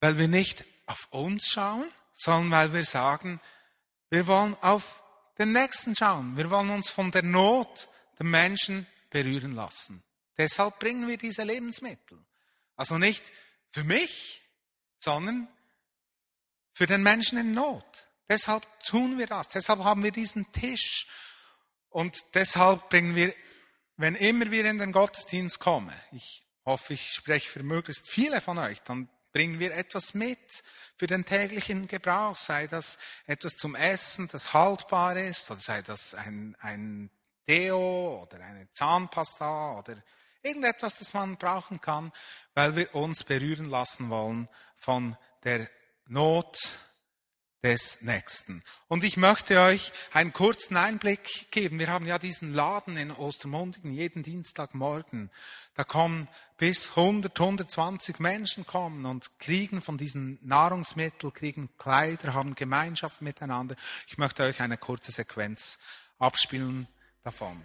weil 0.01 0.19
wir 0.19 0.29
nicht 0.29 0.65
auf 0.87 1.09
uns 1.11 1.49
schauen, 1.49 1.89
sondern 2.15 2.53
weil 2.53 2.73
wir 2.73 2.85
sagen, 2.85 3.41
wir 4.11 4.29
wollen 4.29 4.57
auf 4.61 5.02
den 5.43 5.53
Nächsten 5.53 5.97
schauen. 5.97 6.37
Wir 6.37 6.51
wollen 6.51 6.71
uns 6.71 6.91
von 6.91 7.11
der 7.11 7.23
Not 7.23 7.89
der 8.19 8.27
Menschen 8.27 8.87
berühren 9.11 9.53
lassen. 9.53 10.03
Deshalb 10.39 10.79
bringen 10.79 11.09
wir 11.09 11.19
diese 11.19 11.43
Lebensmittel. 11.43 12.19
Also 12.77 12.97
nicht 12.97 13.25
für 13.71 13.85
mich, 13.85 14.41
sondern 15.01 15.49
für 16.73 16.87
den 16.87 17.03
Menschen 17.03 17.39
in 17.39 17.53
Not. 17.53 17.85
Deshalb 18.29 18.65
tun 18.85 19.19
wir 19.19 19.27
das. 19.27 19.49
Deshalb 19.49 19.81
haben 19.81 20.05
wir 20.05 20.13
diesen 20.13 20.51
Tisch. 20.53 21.07
Und 21.91 22.17
deshalb 22.35 22.89
bringen 22.89 23.15
wir, 23.15 23.35
wenn 23.97 24.15
immer 24.15 24.51
wir 24.51 24.65
in 24.65 24.79
den 24.79 24.93
Gottesdienst 24.93 25.59
kommen, 25.59 25.95
ich 26.13 26.45
hoffe, 26.65 26.95
ich 26.95 27.13
spreche 27.13 27.51
für 27.51 27.63
möglichst 27.63 28.09
viele 28.09 28.41
von 28.41 28.59
euch, 28.59 28.81
dann 28.83 29.09
bringen 29.33 29.59
wir 29.59 29.75
etwas 29.75 30.15
mit 30.15 30.63
für 30.97 31.07
den 31.07 31.25
täglichen 31.25 31.87
Gebrauch, 31.87 32.37
sei 32.37 32.67
das 32.67 32.99
etwas 33.27 33.57
zum 33.57 33.75
Essen, 33.75 34.29
das 34.31 34.53
haltbar 34.53 35.17
ist, 35.17 35.51
oder 35.51 35.61
sei 35.61 35.83
das 35.83 36.15
ein, 36.15 36.57
ein 36.61 37.11
Deo 37.49 38.23
oder 38.23 38.41
eine 38.41 38.71
Zahnpasta 38.73 39.79
oder 39.79 40.03
irgendetwas, 40.43 40.99
das 40.99 41.15
man 41.15 41.37
brauchen 41.37 41.81
kann, 41.81 42.13
weil 42.55 42.77
wir 42.77 42.95
uns 42.95 43.25
berühren 43.25 43.67
lassen 43.67 44.11
wollen 44.11 44.49
von 44.77 45.17
der 45.45 45.69
Not 46.07 46.59
des 47.63 48.01
Nächsten. 48.03 48.63
Und 48.89 49.05
ich 49.05 49.17
möchte 49.17 49.61
euch 49.61 49.93
einen 50.13 50.33
kurzen 50.33 50.77
Einblick 50.77 51.51
geben. 51.51 51.79
Wir 51.79 51.89
haben 51.89 52.07
ja 52.07 52.19
diesen 52.19 52.53
Laden 52.53 52.97
in 52.97 53.13
Ostermundigen 53.13 53.93
jeden 53.93 54.23
Dienstagmorgen. 54.23 55.31
Da 55.75 55.85
kommen 55.85 56.29
bis 56.57 56.91
100, 56.91 57.39
120 57.39 58.19
Menschen 58.19 58.67
kommen 58.67 59.07
und 59.07 59.39
kriegen 59.39 59.81
von 59.81 59.97
diesen 59.97 60.39
Nahrungsmitteln, 60.43 61.33
kriegen 61.33 61.71
Kleider, 61.79 62.35
haben 62.35 62.55
Gemeinschaft 62.55 63.23
miteinander. 63.23 63.77
Ich 64.09 64.19
möchte 64.19 64.43
euch 64.43 64.61
eine 64.61 64.77
kurze 64.77 65.13
Sequenz 65.13 65.79
abspielen 66.19 66.89
davon. 67.23 67.65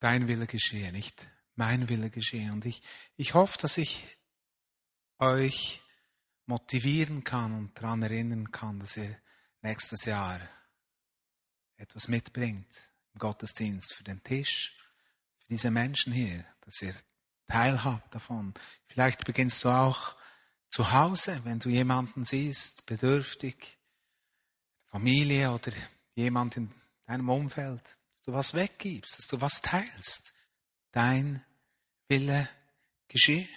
dein 0.00 0.28
Wille 0.28 0.46
geschehe, 0.46 0.92
nicht 0.92 1.28
mein 1.54 1.88
Wille 1.88 2.10
geschehe. 2.10 2.50
Und 2.52 2.64
ich, 2.64 2.82
ich 3.16 3.34
hoffe, 3.34 3.58
dass 3.58 3.78
ich 3.78 4.02
euch 5.18 5.80
motivieren 6.50 7.22
kann 7.22 7.56
und 7.56 7.78
daran 7.78 8.02
erinnern 8.02 8.50
kann, 8.50 8.80
dass 8.80 8.96
ihr 8.96 9.16
nächstes 9.62 10.04
Jahr 10.04 10.40
etwas 11.76 12.08
mitbringt 12.08 12.68
im 13.14 13.20
Gottesdienst 13.20 13.94
für 13.94 14.02
den 14.02 14.22
Tisch, 14.24 14.76
für 15.38 15.48
diese 15.48 15.70
Menschen 15.70 16.12
hier, 16.12 16.44
dass 16.62 16.82
ihr 16.82 16.94
teilhabt 17.46 18.12
davon. 18.12 18.52
Vielleicht 18.88 19.24
beginnst 19.24 19.62
du 19.62 19.68
auch 19.68 20.16
zu 20.70 20.92
Hause, 20.92 21.40
wenn 21.44 21.60
du 21.60 21.68
jemanden 21.68 22.24
siehst, 22.24 22.84
bedürftig, 22.84 23.78
Familie 24.86 25.52
oder 25.52 25.72
jemand 26.16 26.56
in 26.56 26.74
deinem 27.06 27.28
Umfeld, 27.28 27.82
dass 27.84 28.22
du 28.24 28.32
was 28.32 28.54
weggibst, 28.54 29.18
dass 29.18 29.28
du 29.28 29.40
was 29.40 29.62
teilst. 29.62 30.32
Dein 30.90 31.44
Wille 32.08 32.48
geschehe. 33.06 33.48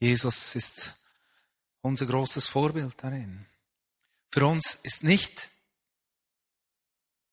Jesus 0.00 0.56
ist 0.56 0.92
unser 1.84 2.06
großes 2.06 2.46
Vorbild 2.46 2.94
darin. 3.02 3.46
Für 4.32 4.46
uns 4.46 4.76
ist 4.82 5.04
nicht 5.04 5.52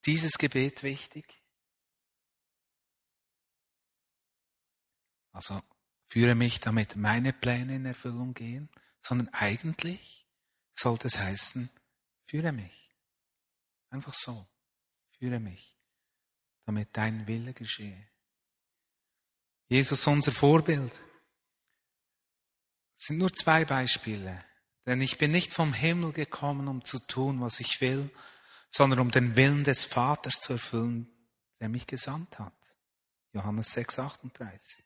dieses 0.05 0.34
Gebet 0.34 0.84
wichtig. 0.84 1.41
Also 5.31 5.62
führe 6.08 6.36
mich, 6.36 6.60
damit 6.60 6.98
meine 6.98 7.31
Pläne 7.31 7.77
in 7.77 7.86
Erfüllung 7.86 8.34
gehen, 8.34 8.70
sondern 9.01 9.29
eigentlich 9.29 10.27
sollte 10.75 11.08
es 11.08 11.17
heißen, 11.17 11.70
führe 12.25 12.51
mich. 12.51 12.89
Einfach 13.89 14.13
so. 14.13 14.48
Führe 15.17 15.39
mich, 15.39 15.77
damit 16.65 16.89
dein 16.98 17.25
Wille 17.27 17.53
geschehe. 17.53 18.10
Jesus, 19.70 20.05
unser 20.08 20.34
Vorbild. 20.34 21.00
Sind 23.01 23.17
nur 23.17 23.34
zwei 23.34 23.65
Beispiele. 23.65 24.46
Denn 24.86 25.01
ich 25.01 25.17
bin 25.17 25.31
nicht 25.31 25.55
vom 25.55 25.74
Himmel 25.74 26.12
gekommen, 26.13 26.67
um 26.67 26.86
zu 26.86 27.00
tun, 27.00 27.41
was 27.41 27.60
ich 27.60 27.81
will, 27.81 28.12
sondern 28.70 29.00
um 29.00 29.10
den 29.10 29.36
Willen 29.36 29.63
des 29.63 29.86
Vaters 29.86 30.39
zu 30.39 30.53
erfüllen, 30.53 31.12
der 31.60 31.67
mich 31.67 31.88
gesandt 31.88 32.38
hat. 32.38 32.53
Johannes 33.34 33.72
6, 33.72 33.98
38. 33.98 34.86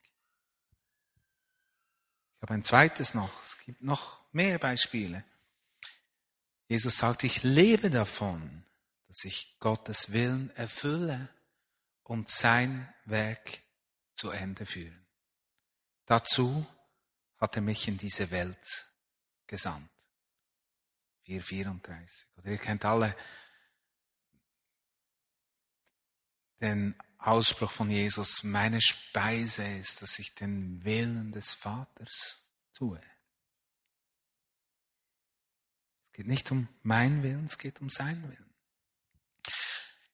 Ich 2.36 2.42
habe 2.42 2.54
ein 2.54 2.64
zweites 2.64 3.12
noch. 3.12 3.30
Es 3.42 3.58
gibt 3.58 3.82
noch 3.82 4.24
mehr 4.32 4.58
Beispiele. 4.58 5.22
Jesus 6.68 6.96
sagt, 6.96 7.22
ich 7.22 7.42
lebe 7.42 7.90
davon, 7.90 8.64
dass 9.08 9.26
ich 9.26 9.58
Gottes 9.60 10.12
Willen 10.12 10.48
erfülle 10.56 11.28
und 12.02 12.30
sein 12.30 12.90
Werk 13.04 13.60
zu 14.14 14.30
Ende 14.30 14.64
führen. 14.64 15.06
Dazu 16.06 16.66
hat 17.38 17.56
er 17.56 17.62
mich 17.62 17.88
in 17.88 17.98
diese 17.98 18.30
Welt 18.30 18.88
gesandt. 19.46 19.90
434. 21.24 22.28
Oder 22.36 22.50
ihr 22.52 22.58
kennt 22.58 22.84
alle 22.84 23.16
den 26.60 26.94
Ausspruch 27.18 27.70
von 27.70 27.90
Jesus, 27.90 28.42
meine 28.42 28.80
Speise 28.80 29.64
ist, 29.64 30.02
dass 30.02 30.18
ich 30.18 30.34
den 30.34 30.84
Willen 30.84 31.32
des 31.32 31.52
Vaters 31.52 32.46
tue. 32.72 33.00
Es 36.06 36.12
geht 36.12 36.26
nicht 36.26 36.50
um 36.50 36.68
meinen 36.82 37.22
Willen, 37.22 37.44
es 37.44 37.58
geht 37.58 37.80
um 37.80 37.90
seinen 37.90 38.22
Willen. 38.22 38.54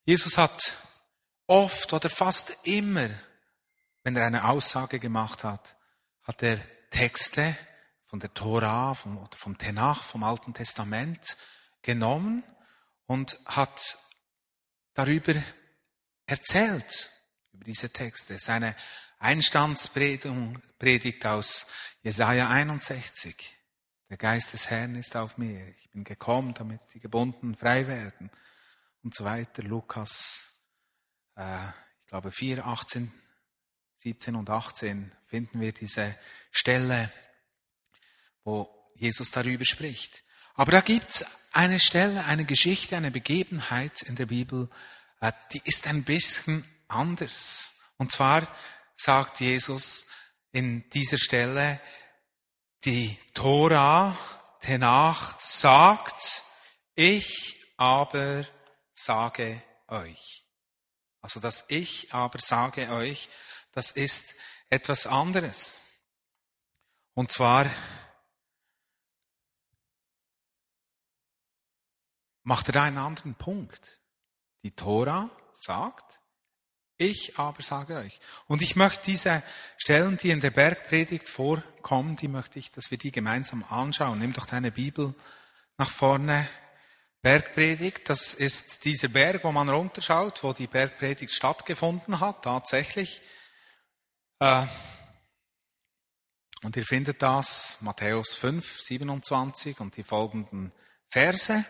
Jesus 0.05 0.37
hat 0.37 0.83
oft 1.47 1.93
oder 1.93 2.09
fast 2.09 2.57
immer, 2.63 3.09
wenn 4.03 4.15
er 4.15 4.25
eine 4.25 4.45
Aussage 4.45 4.99
gemacht 4.99 5.43
hat, 5.43 5.77
hat 6.23 6.43
er 6.43 6.59
Texte 6.93 7.57
von 8.05 8.19
der 8.19 8.33
Tora, 8.33 8.93
vom, 8.93 9.27
vom 9.35 9.57
Tenach, 9.57 10.03
vom 10.03 10.23
Alten 10.23 10.53
Testament 10.53 11.37
genommen 11.81 12.43
und 13.07 13.39
hat 13.45 13.97
darüber 14.93 15.33
erzählt, 16.27 17.11
über 17.51 17.63
diese 17.63 17.91
Texte. 17.91 18.37
Seine 18.37 18.75
Einstandspredigt 19.17 21.25
aus 21.25 21.65
Jesaja 22.03 22.49
61. 22.49 23.57
Der 24.09 24.17
Geist 24.17 24.53
des 24.53 24.69
Herrn 24.69 24.95
ist 24.95 25.15
auf 25.15 25.39
mir. 25.39 25.67
Ich 25.79 25.89
bin 25.89 26.03
gekommen, 26.03 26.53
damit 26.53 26.81
die 26.93 26.99
Gebundenen 26.99 27.55
frei 27.55 27.87
werden. 27.87 28.29
Und 29.01 29.15
so 29.15 29.25
weiter. 29.25 29.63
Lukas, 29.63 30.53
äh, 31.35 31.69
ich 32.01 32.05
glaube 32.05 32.31
4, 32.31 32.67
18, 32.67 33.11
17 33.97 34.35
und 34.35 34.49
18 34.49 35.11
finden 35.25 35.59
wir 35.59 35.73
diese 35.73 36.15
Stelle, 36.53 37.11
wo 38.45 38.69
Jesus 38.95 39.31
darüber 39.31 39.65
spricht. 39.65 40.23
Aber 40.53 40.71
da 40.71 40.79
gibt's 40.79 41.25
eine 41.51 41.79
Stelle, 41.79 42.23
eine 42.25 42.45
Geschichte, 42.45 42.95
eine 42.95 43.11
Begebenheit 43.11 44.03
in 44.03 44.15
der 44.15 44.27
Bibel, 44.27 44.69
äh, 45.19 45.33
die 45.51 45.61
ist 45.65 45.87
ein 45.87 46.03
bisschen 46.03 46.63
anders. 46.87 47.73
Und 47.97 48.11
zwar 48.11 48.47
sagt 48.95 49.39
Jesus 49.39 50.05
in 50.51 50.89
dieser 50.91 51.17
Stelle, 51.17 51.81
die 52.85 53.17
Tora, 53.33 54.17
Tenach, 54.61 55.39
sagt, 55.39 56.43
ich 56.95 57.59
aber 57.77 58.45
sage 58.93 59.61
euch. 59.87 60.45
Also 61.21 61.39
das 61.39 61.65
Ich 61.69 62.13
aber 62.13 62.39
sage 62.39 62.89
euch, 62.89 63.29
das 63.71 63.91
ist 63.91 64.35
etwas 64.69 65.07
anderes. 65.07 65.79
Und 67.13 67.31
zwar 67.31 67.69
macht 72.43 72.67
er 72.69 72.73
da 72.73 72.83
einen 72.83 72.97
anderen 72.97 73.35
Punkt. 73.35 74.01
Die 74.63 74.71
Tora 74.71 75.29
sagt, 75.59 76.19
ich 76.97 77.37
aber 77.37 77.61
sage 77.61 77.97
euch. 77.97 78.19
Und 78.47 78.61
ich 78.61 78.75
möchte 78.75 79.05
diese 79.05 79.43
Stellen, 79.77 80.17
die 80.17 80.29
in 80.29 80.41
der 80.41 80.51
Bergpredigt 80.51 81.27
vorkommen, 81.27 82.15
die 82.15 82.27
möchte 82.27 82.59
ich, 82.59 82.71
dass 82.71 82.91
wir 82.91 82.97
die 82.97 83.11
gemeinsam 83.11 83.63
anschauen. 83.63 84.19
Nimm 84.19 84.33
doch 84.33 84.45
deine 84.45 84.71
Bibel 84.71 85.13
nach 85.77 85.89
vorne. 85.89 86.47
Bergpredigt, 87.21 88.09
das 88.09 88.33
ist 88.33 88.83
dieser 88.83 89.07
Berg, 89.07 89.45
wo 89.45 89.51
man 89.53 89.69
runterschaut, 89.69 90.43
wo 90.43 90.51
die 90.51 90.67
Bergpredigt 90.67 91.31
stattgefunden 91.33 92.19
hat, 92.19 92.43
tatsächlich. 92.43 93.21
Äh, 94.39 94.65
und 96.63 96.77
ihr 96.77 96.85
findet 96.85 97.21
das, 97.21 97.77
Matthäus 97.81 98.35
5, 98.35 98.79
27 98.81 99.79
und 99.81 99.97
die 99.97 100.03
folgenden 100.03 100.71
Verse. 101.09 101.65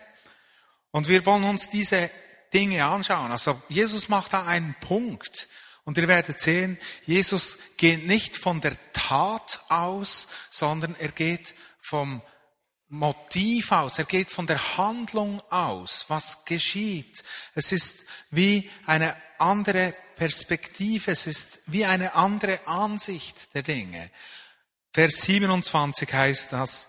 Und 0.92 1.08
wir 1.08 1.26
wollen 1.26 1.44
uns 1.44 1.68
diese 1.68 2.10
Dinge 2.52 2.84
anschauen. 2.84 3.32
Also 3.32 3.60
Jesus 3.68 4.08
macht 4.08 4.32
da 4.32 4.46
einen 4.46 4.74
Punkt. 4.80 5.48
Und 5.84 5.98
ihr 5.98 6.06
werdet 6.08 6.40
sehen, 6.40 6.78
Jesus 7.04 7.58
geht 7.76 8.06
nicht 8.06 8.36
von 8.36 8.60
der 8.60 8.76
Tat 8.92 9.60
aus, 9.68 10.28
sondern 10.48 10.94
er 10.94 11.10
geht 11.10 11.54
vom 11.80 12.22
Motiv 12.88 13.72
aus, 13.72 13.98
er 13.98 14.04
geht 14.04 14.30
von 14.30 14.46
der 14.46 14.78
Handlung 14.78 15.40
aus, 15.50 16.06
was 16.08 16.44
geschieht. 16.44 17.24
Es 17.54 17.72
ist 17.72 18.04
wie 18.30 18.70
eine 18.86 19.16
andere 19.38 19.94
Perspektive, 20.14 21.10
es 21.10 21.26
ist 21.26 21.60
wie 21.66 21.84
eine 21.84 22.14
andere 22.14 22.66
Ansicht 22.66 23.52
der 23.54 23.62
Dinge. 23.62 24.10
Vers 24.94 25.22
27 25.22 26.14
heißt 26.14 26.52
das, 26.52 26.88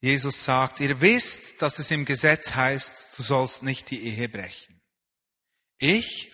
Jesus 0.00 0.44
sagt, 0.44 0.80
ihr 0.80 1.00
wisst, 1.00 1.62
dass 1.62 1.78
es 1.78 1.92
im 1.92 2.04
Gesetz 2.04 2.56
heißt, 2.56 3.16
du 3.16 3.22
sollst 3.22 3.62
nicht 3.62 3.88
die 3.92 4.02
Ehe 4.02 4.28
brechen. 4.28 4.82
Ich 5.78 6.32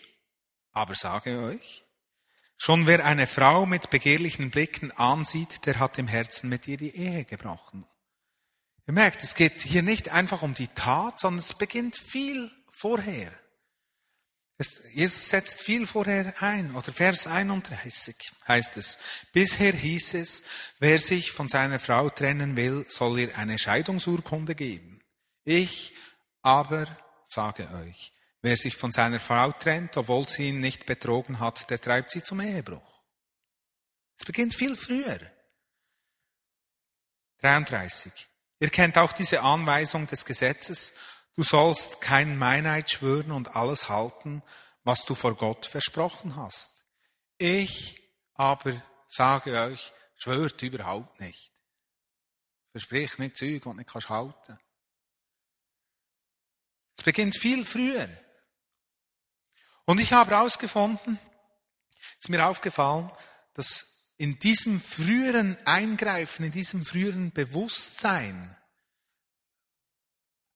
aber 0.72 0.94
sage 0.94 1.38
euch, 1.42 1.85
schon 2.57 2.87
wer 2.87 3.05
eine 3.05 3.27
Frau 3.27 3.66
mit 3.66 3.90
begehrlichen 3.90 4.51
Blicken 4.51 4.90
ansieht, 4.92 5.66
der 5.66 5.79
hat 5.79 5.98
im 5.98 6.09
Herzen 6.09 6.48
mit 6.48 6.66
ihr 6.66 6.79
die 6.79 6.96
Ehe 6.96 7.27
gebrochen. 7.27 7.87
Ihr 8.87 8.94
merkt, 8.94 9.22
es 9.22 9.35
geht 9.35 9.61
hier 9.61 9.83
nicht 9.83 10.09
einfach 10.09 10.40
um 10.40 10.55
die 10.55 10.68
Tat, 10.68 11.20
sondern 11.20 11.40
es 11.40 11.53
beginnt 11.53 11.94
viel 11.94 12.51
vorher. 12.70 13.33
Es, 14.62 14.81
Jesus 14.92 15.29
setzt 15.29 15.61
viel 15.61 15.88
vorher 15.88 16.40
ein. 16.40 16.77
Oder 16.77 16.92
Vers 16.92 17.27
31 17.27 18.14
heißt 18.46 18.77
es, 18.77 18.98
bisher 19.33 19.72
hieß 19.72 20.14
es, 20.14 20.44
wer 20.79 21.01
sich 21.01 21.33
von 21.33 21.48
seiner 21.48 21.81
Frau 21.81 22.09
trennen 22.11 22.57
will, 22.57 22.87
soll 22.88 23.18
ihr 23.18 23.37
eine 23.37 23.59
Scheidungsurkunde 23.59 24.55
geben. 24.55 25.03
Ich 25.44 25.94
aber 26.42 26.87
sage 27.27 27.68
euch, 27.85 28.12
Wer 28.44 28.57
sich 28.57 28.77
von 28.77 28.90
seiner 28.90 29.20
Frau 29.20 29.53
trennt, 29.53 29.96
obwohl 29.96 30.29
sie 30.29 30.48
ihn 30.48 30.59
nicht 30.59 30.85
betrogen 30.85 31.38
hat, 31.38 31.70
der 31.70 31.81
treibt 31.81 32.11
sie 32.11 32.25
zum 32.25 32.40
Ehebruch. 32.40 33.01
Es 34.18 34.27
beginnt 34.27 34.53
viel 34.53 34.75
früher. 34.77 35.20
33. 37.40 38.12
Ihr 38.59 38.70
kennt 38.70 38.98
auch 38.98 39.12
diese 39.12 39.42
Anweisung 39.42 40.09
des 40.09 40.25
Gesetzes, 40.25 40.92
du 41.37 41.42
sollst 41.42 42.01
kein 42.01 42.37
Meineid 42.37 42.90
schwören 42.90 43.33
und 43.33 43.57
alles 43.57 43.88
halten, 43.88 44.42
was 44.85 45.05
du 45.05 45.14
vor 45.14 45.35
Gott 45.35 45.66
versprochen 45.66 46.37
hast. 46.37 46.83
Ich 47.38 48.01
aber 48.35 48.83
sage 49.09 49.59
euch, 49.59 49.92
schwört 50.16 50.62
überhaupt 50.62 51.21
nicht. 51.21 51.53
Versprich 52.73 53.18
nicht 53.18 53.37
Zeug, 53.37 53.49
die 53.49 53.61
du 53.61 53.73
nicht 53.75 53.90
kannst 53.90 54.09
halten. 54.09 54.59
Es 56.97 57.05
beginnt 57.05 57.37
viel 57.37 57.64
früher. 57.64 58.09
Und 59.85 60.01
ich 60.01 60.12
habe 60.12 60.31
herausgefunden, 60.31 61.18
ist 62.18 62.29
mir 62.29 62.47
aufgefallen, 62.47 63.11
dass 63.55 64.12
in 64.16 64.38
diesem 64.38 64.81
früheren 64.81 65.57
Eingreifen, 65.66 66.45
in 66.45 66.53
diesem 66.53 66.85
früheren 66.85 67.33
Bewusstsein 67.33 68.57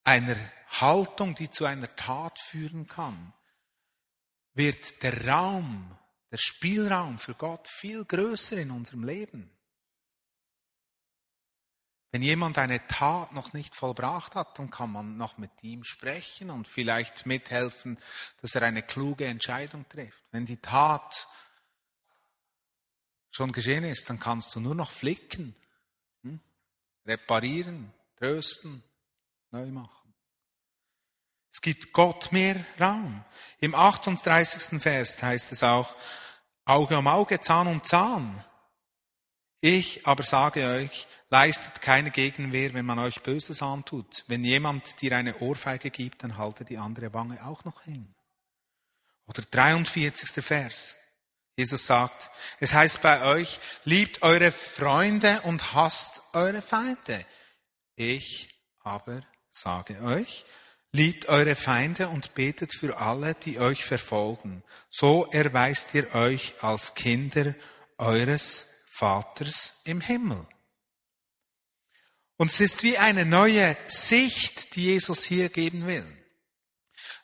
einer 0.04 0.36
Haltung, 0.66 1.34
die 1.34 1.50
zu 1.50 1.64
einer 1.64 1.94
Tat 1.96 2.38
führen 2.40 2.86
kann, 2.86 3.32
wird 4.54 5.02
der 5.02 5.26
Raum, 5.26 5.96
der 6.30 6.38
Spielraum 6.38 7.18
für 7.18 7.34
Gott 7.34 7.68
viel 7.68 8.04
größer 8.04 8.56
in 8.56 8.70
unserem 8.70 9.04
Leben. 9.04 9.50
Wenn 12.16 12.22
jemand 12.22 12.56
eine 12.56 12.86
Tat 12.86 13.32
noch 13.32 13.52
nicht 13.52 13.74
vollbracht 13.74 14.36
hat, 14.36 14.58
dann 14.58 14.70
kann 14.70 14.90
man 14.90 15.18
noch 15.18 15.36
mit 15.36 15.50
ihm 15.62 15.84
sprechen 15.84 16.50
und 16.50 16.66
vielleicht 16.66 17.26
mithelfen, 17.26 17.98
dass 18.40 18.54
er 18.54 18.62
eine 18.62 18.82
kluge 18.82 19.26
Entscheidung 19.26 19.86
trifft. 19.88 20.24
Wenn 20.30 20.46
die 20.46 20.56
Tat 20.56 21.28
schon 23.30 23.52
geschehen 23.52 23.84
ist, 23.84 24.08
dann 24.08 24.18
kannst 24.18 24.54
du 24.54 24.60
nur 24.60 24.74
noch 24.74 24.90
flicken, 24.90 25.54
hm? 26.22 26.40
reparieren, 27.04 27.92
trösten, 28.16 28.82
neu 29.50 29.66
machen. 29.66 30.05
Es 31.56 31.62
gibt 31.62 31.94
Gott 31.94 32.32
mehr 32.32 32.66
Raum. 32.78 33.24
Im 33.60 33.74
38. 33.74 34.78
Vers 34.78 35.22
heißt 35.22 35.52
es 35.52 35.62
auch, 35.62 35.96
Auge 36.66 36.98
um 36.98 37.06
Auge, 37.08 37.40
Zahn 37.40 37.66
um 37.66 37.82
Zahn. 37.82 38.44
Ich 39.62 40.06
aber 40.06 40.22
sage 40.22 40.66
euch, 40.66 41.06
leistet 41.30 41.80
keine 41.80 42.10
Gegenwehr, 42.10 42.74
wenn 42.74 42.84
man 42.84 42.98
euch 42.98 43.22
Böses 43.22 43.62
antut. 43.62 44.24
Wenn 44.28 44.44
jemand 44.44 45.00
dir 45.00 45.16
eine 45.16 45.38
Ohrfeige 45.38 45.90
gibt, 45.90 46.24
dann 46.24 46.36
halte 46.36 46.66
die 46.66 46.76
andere 46.76 47.14
Wange 47.14 47.42
auch 47.42 47.64
noch 47.64 47.80
hin. 47.84 48.14
Oder 49.26 49.40
43. 49.40 50.44
Vers. 50.44 50.94
Jesus 51.56 51.86
sagt, 51.86 52.30
es 52.60 52.74
heißt 52.74 53.00
bei 53.00 53.22
euch, 53.22 53.60
liebt 53.84 54.20
eure 54.20 54.52
Freunde 54.52 55.40
und 55.40 55.72
hasst 55.72 56.20
eure 56.34 56.60
Feinde. 56.60 57.24
Ich 57.94 58.50
aber 58.80 59.20
sage 59.52 60.02
euch, 60.02 60.44
liebt 60.96 61.28
eure 61.28 61.54
Feinde 61.54 62.08
und 62.08 62.34
betet 62.34 62.74
für 62.74 62.98
alle, 62.98 63.34
die 63.34 63.58
euch 63.58 63.84
verfolgen. 63.84 64.64
So 64.90 65.26
erweist 65.26 65.94
ihr 65.94 66.14
euch 66.14 66.54
als 66.62 66.94
Kinder 66.94 67.54
eures 67.98 68.66
Vaters 68.88 69.80
im 69.84 70.00
Himmel. 70.00 70.46
Und 72.38 72.50
es 72.50 72.60
ist 72.60 72.82
wie 72.82 72.98
eine 72.98 73.24
neue 73.24 73.76
Sicht, 73.86 74.74
die 74.74 74.84
Jesus 74.84 75.24
hier 75.24 75.48
geben 75.48 75.86
will. 75.86 76.06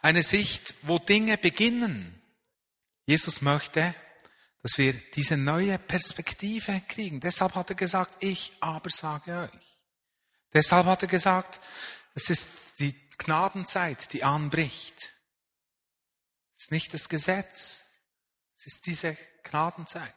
Eine 0.00 0.22
Sicht, 0.22 0.74
wo 0.82 0.98
Dinge 0.98 1.38
beginnen. 1.38 2.22
Jesus 3.06 3.42
möchte, 3.42 3.94
dass 4.62 4.78
wir 4.78 4.92
diese 4.92 5.37
neue 5.37 5.78
Perspektive 5.78 6.80
kriegen. 6.88 7.20
Deshalb 7.20 7.54
hat 7.54 7.70
er 7.70 7.76
gesagt, 7.76 8.22
ich 8.22 8.52
aber 8.61 8.90
sage 8.90 9.50
euch. 9.50 9.76
Deshalb 10.52 10.87
hat 10.87 11.02
er 11.02 11.08
gesagt, 11.08 11.61
es 12.14 12.30
ist 12.30 12.78
die 12.78 12.94
Gnadenzeit, 13.24 14.12
die 14.12 14.24
anbricht. 14.24 15.14
Es 16.56 16.64
ist 16.64 16.72
nicht 16.72 16.94
das 16.94 17.08
Gesetz, 17.08 17.87
es 18.56 18.66
ist 18.66 18.87
diese 18.87 19.16
Gnadenzeit. 19.42 20.14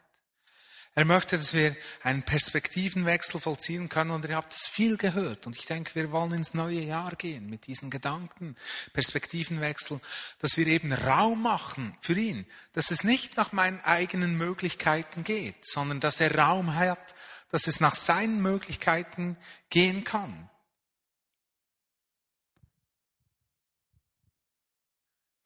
Er 0.98 1.04
möchte, 1.04 1.36
dass 1.36 1.52
wir 1.52 1.76
einen 2.02 2.22
Perspektivenwechsel 2.22 3.38
vollziehen 3.38 3.90
können 3.90 4.12
und 4.12 4.24
ihr 4.24 4.34
habt 4.34 4.54
es 4.54 4.66
viel 4.66 4.96
gehört. 4.96 5.46
Und 5.46 5.54
ich 5.54 5.66
denke, 5.66 5.94
wir 5.94 6.10
wollen 6.10 6.32
ins 6.32 6.54
neue 6.54 6.80
Jahr 6.80 7.14
gehen 7.16 7.50
mit 7.50 7.66
diesen 7.66 7.90
Gedanken, 7.90 8.56
Perspektivenwechsel, 8.94 10.00
dass 10.38 10.56
wir 10.56 10.66
eben 10.66 10.94
Raum 10.94 11.42
machen 11.42 11.98
für 12.00 12.14
ihn, 12.14 12.46
dass 12.72 12.90
es 12.90 13.04
nicht 13.04 13.36
nach 13.36 13.52
meinen 13.52 13.78
eigenen 13.82 14.38
Möglichkeiten 14.38 15.22
geht, 15.22 15.66
sondern 15.66 16.00
dass 16.00 16.18
er 16.18 16.34
Raum 16.34 16.74
hat, 16.74 17.14
dass 17.50 17.66
es 17.66 17.78
nach 17.78 17.94
seinen 17.94 18.40
Möglichkeiten 18.40 19.36
gehen 19.68 20.02
kann. 20.04 20.48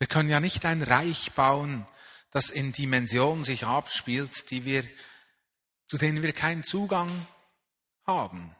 Wir 0.00 0.08
können 0.08 0.30
ja 0.30 0.40
nicht 0.40 0.64
ein 0.64 0.82
Reich 0.82 1.30
bauen, 1.34 1.86
das 2.32 2.50
in 2.50 2.72
Dimensionen 2.72 3.44
sich 3.44 3.64
abspielt, 3.64 4.50
die 4.50 4.64
wir 4.64 4.84
zu 5.90 5.98
denen 5.98 6.22
wir 6.22 6.32
keinen 6.32 6.62
Zugang 6.62 7.26
haben. 8.06 8.54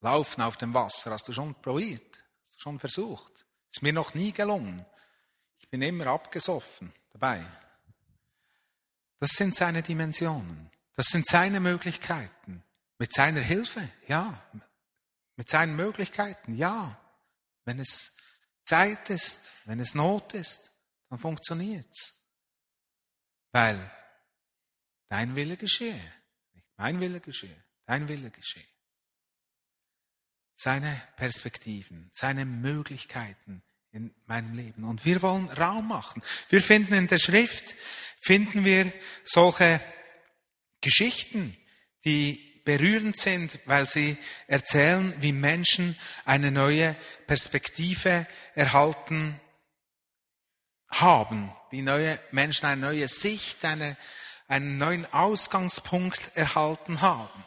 Laufen 0.00 0.42
auf 0.42 0.58
dem 0.58 0.74
Wasser, 0.74 1.10
hast 1.10 1.26
du 1.26 1.32
schon 1.32 1.54
probiert, 1.54 2.22
hast 2.44 2.56
du 2.56 2.60
schon 2.60 2.78
versucht. 2.78 3.46
Ist 3.72 3.82
mir 3.82 3.94
noch 3.94 4.12
nie 4.12 4.32
gelungen. 4.32 4.84
Ich 5.58 5.70
bin 5.70 5.80
immer 5.80 6.06
abgesoffen 6.08 6.92
dabei. 7.12 7.42
Das 9.20 9.30
sind 9.30 9.54
seine 9.54 9.82
Dimensionen. 9.82 10.70
Das 10.94 11.06
sind 11.06 11.26
seine 11.26 11.60
Möglichkeiten. 11.60 12.62
Mit 12.98 13.14
seiner 13.14 13.40
Hilfe, 13.40 13.88
ja. 14.06 14.38
Mit 15.36 15.48
seinen 15.48 15.76
Möglichkeiten, 15.76 16.56
ja. 16.56 17.00
Wenn 17.64 17.80
es 17.80 18.17
Zeit 18.68 19.08
ist, 19.08 19.54
wenn 19.64 19.80
es 19.80 19.94
Not 19.94 20.34
ist, 20.34 20.72
dann 21.08 21.18
funktioniert's. 21.18 22.14
Weil 23.50 23.78
dein 25.08 25.34
Wille 25.34 25.56
geschehe. 25.56 26.00
Mein 26.76 27.00
Wille 27.00 27.20
geschehe, 27.20 27.64
dein 27.86 28.08
Wille 28.08 28.30
geschehe. 28.30 28.66
Seine 30.54 31.00
Perspektiven, 31.16 32.10
seine 32.12 32.44
Möglichkeiten 32.44 33.62
in 33.90 34.14
meinem 34.26 34.54
Leben. 34.54 34.84
Und 34.84 35.04
wir 35.04 35.22
wollen 35.22 35.48
Raum 35.48 35.88
machen. 35.88 36.22
Wir 36.50 36.60
finden 36.60 36.92
in 36.92 37.06
der 37.06 37.18
Schrift, 37.18 37.74
finden 38.20 38.66
wir 38.66 38.92
solche 39.24 39.80
Geschichten, 40.82 41.56
die 42.04 42.47
berührend 42.68 43.16
sind, 43.16 43.58
weil 43.64 43.86
sie 43.86 44.18
erzählen, 44.46 45.14
wie 45.22 45.32
Menschen 45.32 45.98
eine 46.26 46.50
neue 46.50 46.94
Perspektive 47.26 48.26
erhalten 48.54 49.40
haben, 50.90 51.50
wie 51.70 51.80
neue 51.80 52.20
Menschen 52.30 52.66
eine 52.66 52.82
neue 52.82 53.08
Sicht, 53.08 53.64
eine 53.64 53.96
einen 54.48 54.76
neuen 54.76 55.10
Ausgangspunkt 55.12 56.30
erhalten 56.34 57.00
haben. 57.00 57.44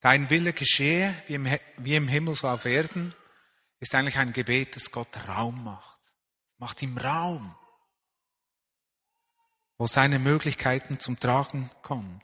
Dein 0.00 0.30
Wille 0.30 0.52
geschehe, 0.52 1.20
wie 1.26 1.34
im, 1.34 1.48
wie 1.78 1.96
im 1.96 2.06
Himmel 2.06 2.36
so 2.36 2.48
auf 2.48 2.64
Erden, 2.64 3.12
ist 3.80 3.92
eigentlich 3.94 4.18
ein 4.18 4.32
Gebet, 4.32 4.76
das 4.76 4.92
Gott 4.92 5.08
Raum 5.28 5.64
macht. 5.64 5.98
Macht 6.58 6.80
ihm 6.82 6.96
Raum, 6.96 7.56
wo 9.80 9.86
seine 9.86 10.18
Möglichkeiten 10.18 11.00
zum 11.00 11.18
Tragen 11.18 11.70
kommen. 11.80 12.20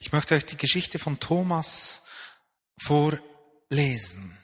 Ich 0.00 0.10
möchte 0.10 0.34
euch 0.34 0.44
die 0.44 0.56
Geschichte 0.56 0.98
von 0.98 1.20
Thomas 1.20 2.02
vorlesen. 2.76 4.36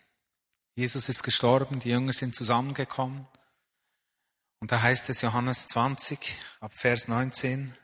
Jesus 0.77 1.09
ist 1.09 1.25
gestorben, 1.25 1.81
die 1.81 1.89
Jünger 1.89 2.13
sind 2.13 2.37
zusammengekommen. 2.37 3.27
Und 4.61 4.71
da 4.71 4.81
heißt 4.81 5.11
es 5.11 5.23
Johannes 5.23 5.67
20 5.67 6.37
ab 6.61 6.73
Vers 6.77 7.09
19. 7.09 7.77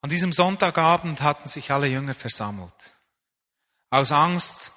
An 0.00 0.10
diesem 0.10 0.32
Sonntagabend 0.32 1.20
hatten 1.20 1.48
sich 1.48 1.70
alle 1.70 1.86
Jünger 1.86 2.14
versammelt. 2.14 2.74
Aus 3.90 4.10
Angst 4.10 4.72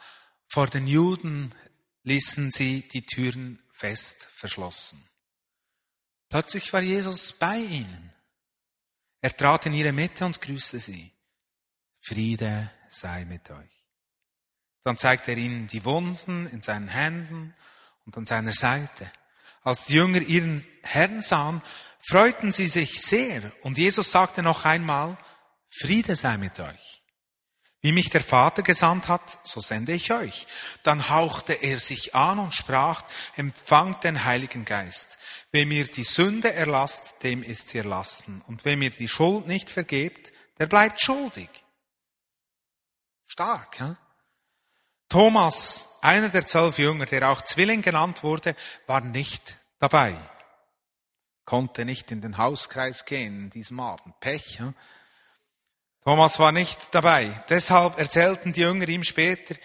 vor 0.50 0.68
den 0.68 0.86
Juden 0.86 1.56
ließen 2.04 2.52
sie 2.52 2.88
die 2.90 3.08
Türen 3.08 3.60
fest 3.74 4.30
verschlossen. 4.34 5.11
Plötzlich 6.32 6.72
war 6.72 6.82
Jesus 6.82 7.34
bei 7.34 7.58
ihnen. 7.58 8.14
Er 9.20 9.36
trat 9.36 9.66
in 9.66 9.74
ihre 9.74 9.92
Mitte 9.92 10.26
und 10.26 10.42
grüßte 10.42 10.80
sie. 10.80 11.12
Friede 12.00 12.72
sei 12.90 13.26
mit 13.26 13.52
euch. 13.52 13.86
Dann 14.86 14.98
zeigte 14.98 15.32
er 15.32 15.38
ihnen 15.38 15.68
die 15.68 15.84
Wunden 15.84 16.48
in 16.48 16.62
seinen 16.62 16.88
Händen 16.88 17.54
und 18.06 18.18
an 18.18 18.26
seiner 18.26 18.54
Seite. 18.54 19.12
Als 19.62 19.86
die 19.86 19.96
Jünger 19.96 20.22
ihren 20.22 20.66
Herrn 20.84 21.22
sahen, 21.22 21.62
freuten 22.00 22.54
sie 22.54 22.70
sich 22.70 23.02
sehr. 23.02 23.52
Und 23.62 23.78
Jesus 23.78 24.10
sagte 24.10 24.42
noch 24.42 24.64
einmal, 24.64 25.18
Friede 25.70 26.16
sei 26.16 26.38
mit 26.38 26.62
euch. 26.62 27.04
Wie 27.82 27.92
mich 27.92 28.10
der 28.10 28.24
Vater 28.24 28.62
gesandt 28.62 29.10
hat, 29.10 29.40
so 29.44 29.60
sende 29.60 29.92
ich 29.92 30.14
euch. 30.14 30.48
Dann 30.84 31.10
hauchte 31.10 31.54
er 31.54 31.80
sich 31.80 32.16
an 32.16 32.40
und 32.40 32.56
sprach, 32.56 33.04
empfangt 33.36 34.06
den 34.06 34.24
Heiligen 34.24 34.64
Geist. 34.64 35.18
Wem 35.52 35.70
mir 35.70 35.86
die 35.86 36.04
Sünde 36.04 36.54
erlasst, 36.54 37.16
dem 37.24 37.44
ist 37.44 37.70
sie 37.70 37.80
erlassen. 37.80 38.42
Und 38.48 38.64
wem 38.64 38.80
mir 38.80 38.90
die 38.90 39.08
Schuld 39.08 39.48
nicht 39.48 39.70
vergebt, 39.70 40.32
der 40.60 40.68
bleibt 40.68 41.02
schuldig. 41.02 41.50
Stark, 43.26 43.80
ja? 43.80 43.98
Thomas 45.10 45.90
einer 46.02 46.30
der 46.30 46.48
zwölf 46.48 46.80
Jünger, 46.80 47.06
der 47.06 47.30
auch 47.30 47.42
Zwilling 47.42 47.82
genannt 47.82 48.24
wurde, 48.24 48.56
war 48.88 49.02
nicht 49.02 49.60
dabei. 49.80 50.16
Konnte 51.46 51.86
nicht 51.86 52.12
in 52.12 52.22
den 52.22 52.38
Hauskreis 52.38 53.06
gehen 53.06 53.50
diesem 53.52 53.80
Abend. 53.80 54.20
Pech. 54.20 54.60
Ja? 54.60 54.74
Thomas 56.04 56.40
war 56.40 56.52
nicht 56.52 56.94
dabei. 56.96 57.44
Deshalb 57.50 58.00
erzählten 58.00 58.54
die 58.54 58.62
Jünger 58.62 58.88
ihm 58.90 59.04
später, 59.04 59.56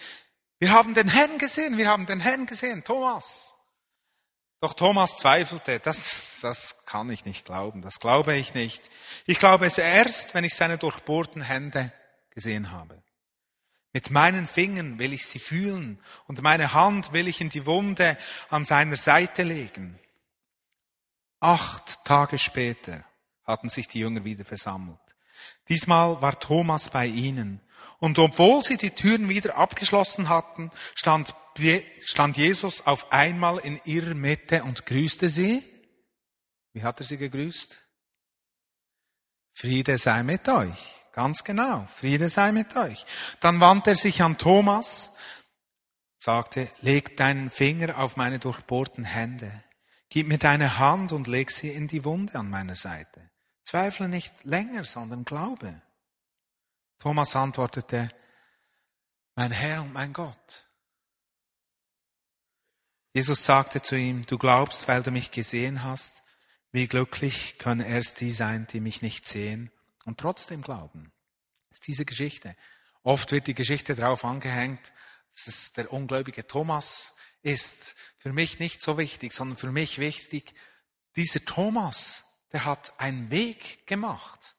wir 0.59 0.71
haben 0.71 0.93
den 0.93 1.07
Herrn 1.07 1.37
gesehen, 1.37 1.77
wir 1.77 1.87
haben 1.87 2.05
den 2.05 2.19
Herrn 2.19 2.45
gesehen, 2.45 2.83
Thomas. 2.83 3.56
Doch 4.59 4.73
Thomas 4.73 5.17
zweifelte, 5.17 5.79
das, 5.79 6.39
das 6.41 6.85
kann 6.85 7.11
ich 7.11 7.25
nicht 7.25 7.45
glauben, 7.45 7.81
das 7.81 7.99
glaube 7.99 8.35
ich 8.35 8.55
nicht. 8.55 8.89
Ich 9.25 9.37
glaube 9.37 9.67
es 9.67 9.77
erst, 9.77 10.33
wenn 10.33 10.43
ich 10.43 10.55
seine 10.55 10.77
durchbohrten 10.79 11.43
Hände 11.43 11.91
gesehen 12.31 12.71
habe. 12.71 13.03
Mit 13.93 14.09
meinen 14.09 14.47
Fingern 14.47 14.99
will 14.99 15.13
ich 15.13 15.27
sie 15.27 15.39
fühlen 15.39 15.99
und 16.27 16.41
meine 16.41 16.73
Hand 16.73 17.13
will 17.13 17.27
ich 17.27 17.39
in 17.39 17.49
die 17.49 17.65
Wunde 17.65 18.17
an 18.49 18.65
seiner 18.65 18.95
Seite 18.95 19.43
legen. 19.43 19.99
Acht 21.39 22.03
Tage 22.03 22.37
später 22.39 23.03
hatten 23.43 23.69
sich 23.69 23.87
die 23.87 23.99
Jünger 23.99 24.23
wieder 24.23 24.43
versammelt. 24.43 24.99
Diesmal 25.69 26.21
war 26.21 26.39
Thomas 26.39 26.89
bei 26.89 27.05
ihnen. 27.05 27.61
Und 27.99 28.19
obwohl 28.19 28.63
sie 28.63 28.77
die 28.77 28.91
Türen 28.91 29.29
wieder 29.29 29.57
abgeschlossen 29.57 30.29
hatten, 30.29 30.71
stand, 30.93 31.35
stand 32.03 32.37
Jesus 32.37 32.85
auf 32.85 33.11
einmal 33.11 33.59
in 33.59 33.79
ihrer 33.85 34.13
Mitte 34.13 34.63
und 34.63 34.85
grüßte 34.85 35.29
sie. 35.29 35.63
Wie 36.73 36.83
hat 36.83 36.99
er 36.99 37.05
sie 37.05 37.17
gegrüßt? 37.17 37.77
Friede 39.53 39.97
sei 39.97 40.23
mit 40.23 40.47
euch. 40.47 41.01
Ganz 41.13 41.43
genau. 41.43 41.87
Friede 41.87 42.29
sei 42.29 42.51
mit 42.51 42.75
euch. 42.75 43.05
Dann 43.39 43.59
wandte 43.59 43.91
er 43.91 43.95
sich 43.95 44.21
an 44.21 44.37
Thomas, 44.37 45.11
sagte, 46.17 46.69
leg 46.81 47.17
deinen 47.17 47.49
Finger 47.49 47.97
auf 47.97 48.17
meine 48.17 48.37
durchbohrten 48.37 49.03
Hände. 49.03 49.63
Gib 50.09 50.27
mir 50.27 50.37
deine 50.37 50.77
Hand 50.77 51.11
und 51.11 51.27
leg 51.27 51.49
sie 51.49 51.69
in 51.69 51.87
die 51.87 52.05
Wunde 52.05 52.35
an 52.35 52.49
meiner 52.49 52.75
Seite. 52.75 53.31
Zweifle 53.63 54.07
nicht 54.07 54.43
länger, 54.43 54.83
sondern 54.83 55.25
glaube. 55.25 55.81
Thomas 56.99 57.35
antwortete, 57.35 58.09
mein 59.35 59.51
Herr 59.51 59.81
und 59.81 59.93
mein 59.93 60.13
Gott. 60.13 60.66
Jesus 63.13 63.45
sagte 63.45 63.81
zu 63.81 63.95
ihm, 63.95 64.25
du 64.25 64.37
glaubst, 64.37 64.87
weil 64.87 65.03
du 65.03 65.11
mich 65.11 65.31
gesehen 65.31 65.83
hast, 65.83 66.23
wie 66.71 66.87
glücklich 66.87 67.57
können 67.57 67.85
erst 67.85 68.21
die 68.21 68.31
sein, 68.31 68.67
die 68.71 68.79
mich 68.79 69.01
nicht 69.01 69.25
sehen 69.25 69.71
und 70.05 70.19
trotzdem 70.19 70.61
glauben. 70.61 71.11
Das 71.69 71.77
ist 71.77 71.87
diese 71.87 72.05
Geschichte. 72.05 72.55
Oft 73.03 73.31
wird 73.31 73.47
die 73.47 73.53
Geschichte 73.53 73.95
darauf 73.95 74.25
angehängt, 74.25 74.91
dass 75.33 75.47
es 75.47 75.73
der 75.73 75.91
ungläubige 75.91 76.45
Thomas 76.45 77.13
ist. 77.41 77.95
Für 78.17 78.33
mich 78.33 78.59
nicht 78.59 78.81
so 78.81 78.97
wichtig, 78.97 79.33
sondern 79.33 79.57
für 79.57 79.71
mich 79.71 79.99
wichtig, 79.99 80.53
dieser 81.15 81.43
Thomas, 81.45 82.25
der 82.51 82.65
hat 82.65 82.99
einen 82.99 83.31
Weg 83.31 83.87
gemacht. 83.87 84.55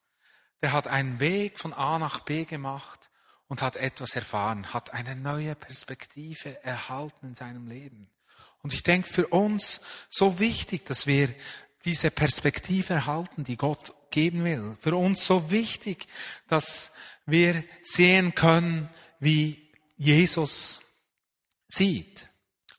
Der 0.63 0.73
hat 0.73 0.89
einen 0.89 1.21
Weg 1.21 1.59
von 1.61 1.73
A 1.73 1.99
nach 1.99 2.21
B 2.21 2.45
gemacht 2.45 3.11
und 3.47 3.63
hat 3.63 3.77
etwas 3.77 4.17
erfahren, 4.17 4.73
hat 4.73 4.93
eine 4.93 5.15
neue 5.15 5.55
Perspektive 5.55 6.63
erhalten 6.65 7.29
in 7.29 7.35
seinem 7.35 7.69
Leben. 7.69 8.11
Und 8.63 8.75
ich 8.75 8.83
denke 8.83 9.09
für 9.09 9.29
uns 9.29 9.81
so 10.09 10.39
wichtig, 10.39 10.85
dass 10.87 11.07
wir 11.07 11.35
diese 11.85 12.11
Perspektive 12.11 12.95
erhalten, 12.95 13.45
die 13.45 13.57
Gott 13.57 13.95
geben 14.11 14.45
will. 14.45 14.77
Für 14.81 14.97
uns 14.97 15.25
so 15.25 15.51
wichtig, 15.51 16.07
dass 16.49 16.93
wir 17.27 17.65
sehen 17.83 18.35
können, 18.35 18.89
wie 19.21 19.71
Jesus 19.97 20.81
sieht. 21.69 22.29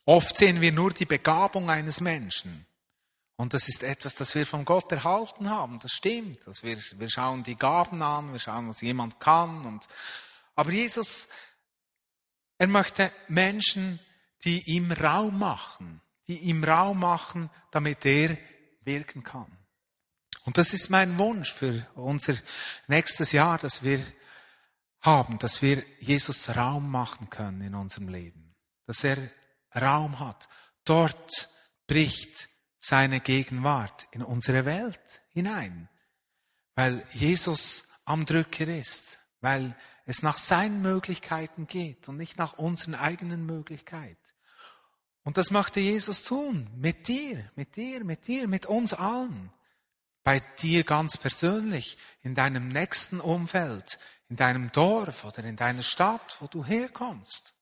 Oft 0.04 0.36
sehen 0.36 0.60
wir 0.60 0.72
nur 0.72 0.92
die 0.92 1.06
Begabung 1.06 1.70
eines 1.70 2.00
Menschen. 2.00 2.66
Und 3.36 3.54
das 3.54 3.68
ist 3.68 3.82
etwas, 3.82 4.14
das 4.14 4.34
wir 4.34 4.44
von 4.44 4.64
Gott 4.64 4.92
erhalten 4.92 5.48
haben. 5.48 5.78
Das 5.78 5.92
stimmt. 5.92 6.46
Also 6.46 6.66
wir, 6.66 6.76
wir 6.76 7.08
schauen 7.08 7.42
die 7.42 7.56
Gaben 7.56 8.02
an, 8.02 8.32
wir 8.32 8.40
schauen, 8.40 8.68
was 8.68 8.82
jemand 8.82 9.18
kann. 9.18 9.64
Und, 9.64 9.86
aber 10.54 10.72
Jesus, 10.72 11.26
er 12.58 12.66
möchte 12.66 13.10
Menschen, 13.28 13.98
die 14.44 14.62
ihm 14.74 14.92
Raum 14.92 15.38
machen, 15.38 16.00
die 16.26 16.38
ihm 16.38 16.64
Raum 16.64 17.00
machen, 17.00 17.50
damit 17.70 18.04
er 18.06 18.36
wirken 18.82 19.22
kann. 19.22 19.56
Und 20.44 20.58
das 20.58 20.72
ist 20.72 20.90
mein 20.90 21.18
Wunsch 21.18 21.52
für 21.52 21.86
unser 21.94 22.34
nächstes 22.86 23.32
Jahr, 23.32 23.58
dass 23.58 23.82
wir 23.82 24.00
haben, 25.00 25.38
dass 25.38 25.62
wir 25.62 25.84
Jesus 26.00 26.54
Raum 26.56 26.90
machen 26.90 27.30
können 27.30 27.60
in 27.60 27.74
unserem 27.74 28.08
Leben. 28.08 28.54
Dass 28.86 29.04
er 29.04 29.30
Raum 29.74 30.18
hat. 30.18 30.48
Dort 30.84 31.48
bricht 31.86 32.48
seine 32.78 33.20
Gegenwart 33.20 34.08
in 34.10 34.22
unsere 34.22 34.64
Welt 34.64 35.00
hinein, 35.28 35.88
weil 36.74 37.04
Jesus 37.12 37.84
am 38.04 38.24
Drücker 38.24 38.66
ist, 38.66 39.18
weil 39.40 39.76
es 40.06 40.22
nach 40.22 40.38
seinen 40.38 40.82
Möglichkeiten 40.82 41.66
geht 41.66 42.08
und 42.08 42.16
nicht 42.16 42.38
nach 42.38 42.54
unseren 42.54 42.94
eigenen 42.94 43.44
Möglichkeiten. 43.46 44.16
Und 45.30 45.36
das 45.36 45.52
möchte 45.52 45.78
Jesus 45.78 46.24
tun, 46.24 46.68
mit 46.74 47.06
dir, 47.06 47.48
mit 47.54 47.76
dir, 47.76 48.02
mit 48.02 48.26
dir, 48.26 48.48
mit 48.48 48.66
uns 48.66 48.92
allen. 48.92 49.52
Bei 50.24 50.40
dir 50.40 50.82
ganz 50.82 51.16
persönlich, 51.18 51.96
in 52.22 52.34
deinem 52.34 52.66
nächsten 52.66 53.20
Umfeld, 53.20 54.00
in 54.28 54.34
deinem 54.34 54.72
Dorf 54.72 55.24
oder 55.24 55.44
in 55.44 55.54
deiner 55.54 55.84
Stadt, 55.84 56.36
wo 56.40 56.48
du 56.48 56.64
herkommst. 56.64 57.54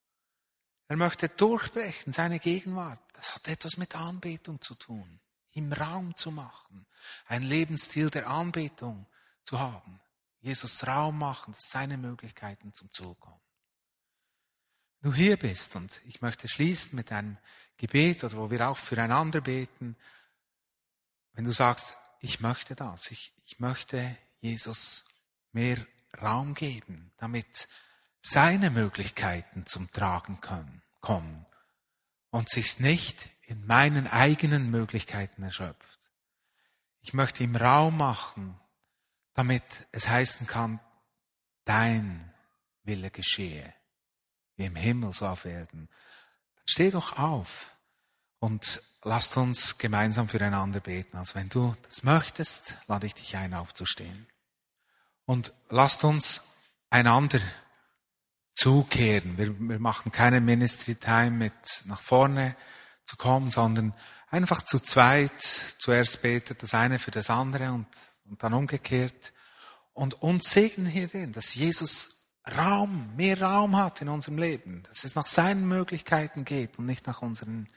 Er 0.87 0.97
möchte 0.97 1.29
durchbrechen, 1.29 2.15
seine 2.15 2.39
Gegenwart. 2.39 3.01
Das 3.13 3.35
hat 3.35 3.47
etwas 3.49 3.77
mit 3.77 3.95
Anbetung 3.95 4.63
zu 4.63 4.75
tun, 4.75 5.21
ihm 5.53 5.71
Raum 5.71 6.17
zu 6.17 6.31
machen, 6.31 6.87
ein 7.27 7.43
Lebensstil 7.43 8.09
der 8.09 8.29
Anbetung 8.29 9.05
zu 9.45 9.59
haben. 9.59 10.01
Jesus 10.41 10.87
Raum 10.87 11.19
machen, 11.19 11.53
dass 11.53 11.69
seine 11.69 11.99
Möglichkeiten 11.99 12.73
zum 12.73 12.91
Zug 12.95 13.21
kommen. 13.21 13.48
Du 15.01 15.15
hier 15.15 15.37
bist 15.37 15.77
und 15.77 16.01
ich 16.07 16.21
möchte 16.23 16.49
schließen 16.49 16.97
mit 16.97 17.13
einem 17.13 17.39
Gebet 17.77 18.25
oder 18.25 18.37
wo 18.37 18.51
wir 18.51 18.69
auch 18.69 18.77
füreinander 18.77 19.41
beten, 19.41 19.97
wenn 21.33 21.45
du 21.45 21.53
sagst, 21.53 21.97
ich 22.21 22.41
möchte 22.41 22.75
das, 22.75 23.11
ich, 23.13 23.33
ich 23.45 23.61
möchte 23.61 24.17
Jesus 24.41 25.05
mehr 25.53 25.79
Raum 26.21 26.55
geben, 26.55 27.13
damit 27.17 27.69
seine 28.21 28.71
Möglichkeiten 28.71 29.67
zum 29.67 29.91
Tragen 29.91 30.41
können, 30.41 30.83
kommen 31.01 31.47
und 32.31 32.51
sich's 32.51 32.81
nicht 32.81 33.29
in 33.43 33.65
meinen 33.67 34.09
eigenen 34.09 34.71
Möglichkeiten 34.71 35.45
erschöpft. 35.45 35.99
Ich 37.01 37.15
möchte 37.15 37.45
ihm 37.45 37.55
Raum 37.55 37.97
machen, 37.97 38.61
damit 39.35 39.63
es 39.93 40.09
heißen 40.09 40.49
kann, 40.49 40.81
dein 41.65 42.35
Wille 42.83 43.11
geschehe, 43.11 43.73
wie 44.59 44.67
im 44.67 44.77
Himmel 44.77 45.15
so 45.15 45.27
auf 45.27 45.47
Erden. 45.47 45.89
Dann 46.57 46.65
steh 46.67 46.91
doch 46.91 47.19
auf 47.19 47.71
und 48.41 48.83
lasst 49.03 49.37
uns 49.37 49.79
gemeinsam 49.79 50.29
füreinander 50.29 50.81
beten. 50.81 51.17
Also 51.17 51.37
wenn 51.37 51.49
du 51.49 51.75
das 51.89 52.03
möchtest, 52.03 52.77
lade 52.87 53.07
ich 53.07 53.15
dich 53.15 53.37
ein, 53.37 53.55
aufzustehen. 53.55 54.27
Und 55.25 55.53
lasst 55.71 56.05
uns 56.05 56.43
einander 56.91 57.41
zukehren. 58.55 59.39
Wir, 59.39 59.59
wir 59.59 59.79
machen 59.79 60.11
keine 60.11 60.41
Ministry 60.41 60.97
Time 60.97 61.31
mit 61.31 61.83
nach 61.85 62.01
vorne 62.01 62.57
zu 63.05 63.17
kommen, 63.17 63.51
sondern 63.51 63.95
einfach 64.31 64.63
zu 64.63 64.81
zweit. 64.81 65.41
Zuerst 65.79 66.21
betet 66.23 66.63
das 66.63 66.75
eine 66.75 66.99
für 66.99 67.13
das 67.13 67.31
andere 67.31 67.73
und, 67.73 67.87
und 68.25 68.43
dann 68.43 68.55
umgekehrt. 68.55 69.33
Und 69.93 70.23
uns 70.23 70.51
segnen 70.51 70.87
hierin, 70.87 71.33
dass 71.33 71.55
Jesus 71.55 72.18
Raum, 72.57 73.15
mehr 73.17 73.41
Raum 73.41 73.77
hat 73.77 74.01
in 74.01 74.09
unserem 74.09 74.39
Leben, 74.39 74.85
dass 74.89 75.05
es 75.05 75.15
nach 75.15 75.27
seinen 75.27 75.67
Möglichkeiten 75.69 76.45
geht 76.45 76.79
und 76.79 76.87
nicht 76.87 77.07
nach 77.07 77.23
unseren 77.23 77.69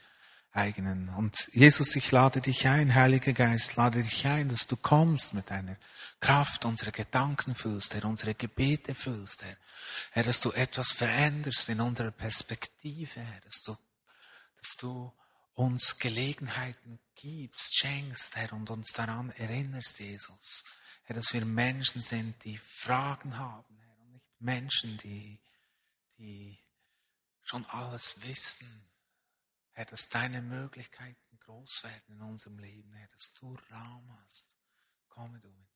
eigenen. 0.52 1.08
Und 1.08 1.48
Jesus, 1.52 1.96
ich 1.96 2.10
lade 2.10 2.40
dich 2.40 2.68
ein, 2.68 2.94
Heiliger 2.94 3.32
Geist, 3.32 3.76
lade 3.76 4.02
dich 4.02 4.26
ein, 4.26 4.48
dass 4.48 4.66
du 4.66 4.76
kommst 4.76 5.34
mit 5.34 5.50
deiner 5.50 5.76
Kraft, 6.20 6.64
unsere 6.64 6.92
Gedanken 6.92 7.54
fühlst, 7.54 7.94
Herr, 7.94 8.04
unsere 8.04 8.34
Gebete 8.34 8.94
fühlst, 8.94 9.42
Herr. 9.42 9.56
Herr, 10.12 10.22
dass 10.24 10.40
du 10.40 10.52
etwas 10.52 10.92
veränderst 10.92 11.68
in 11.68 11.80
unserer 11.80 12.10
Perspektive, 12.10 13.20
Herr, 13.20 13.40
dass 13.40 13.62
du, 13.62 13.76
dass 14.58 14.76
du 14.76 15.12
uns 15.54 15.98
Gelegenheiten 15.98 16.98
gibst, 17.14 17.76
schenkst, 17.76 18.36
Herr, 18.36 18.52
und 18.52 18.70
uns 18.70 18.92
daran 18.92 19.30
erinnerst, 19.36 20.00
Jesus. 20.00 20.64
Herr, 21.04 21.16
dass 21.16 21.32
wir 21.32 21.44
Menschen 21.44 22.02
sind, 22.02 22.42
die 22.44 22.58
Fragen 22.58 23.38
haben, 23.38 23.81
Menschen, 24.42 24.98
die, 24.98 25.40
die 26.18 26.58
schon 27.42 27.64
alles 27.66 28.22
wissen, 28.22 28.90
Herr, 29.72 29.86
dass 29.86 30.08
deine 30.08 30.42
Möglichkeiten 30.42 31.38
groß 31.40 31.84
werden 31.84 32.14
in 32.16 32.22
unserem 32.22 32.58
Leben, 32.58 32.92
Herr, 32.92 33.08
dass 33.08 33.32
du 33.34 33.56
Raum 33.70 34.18
hast. 34.22 34.54
Komme 35.08 35.40
du 35.40 35.48
mit 35.48 35.71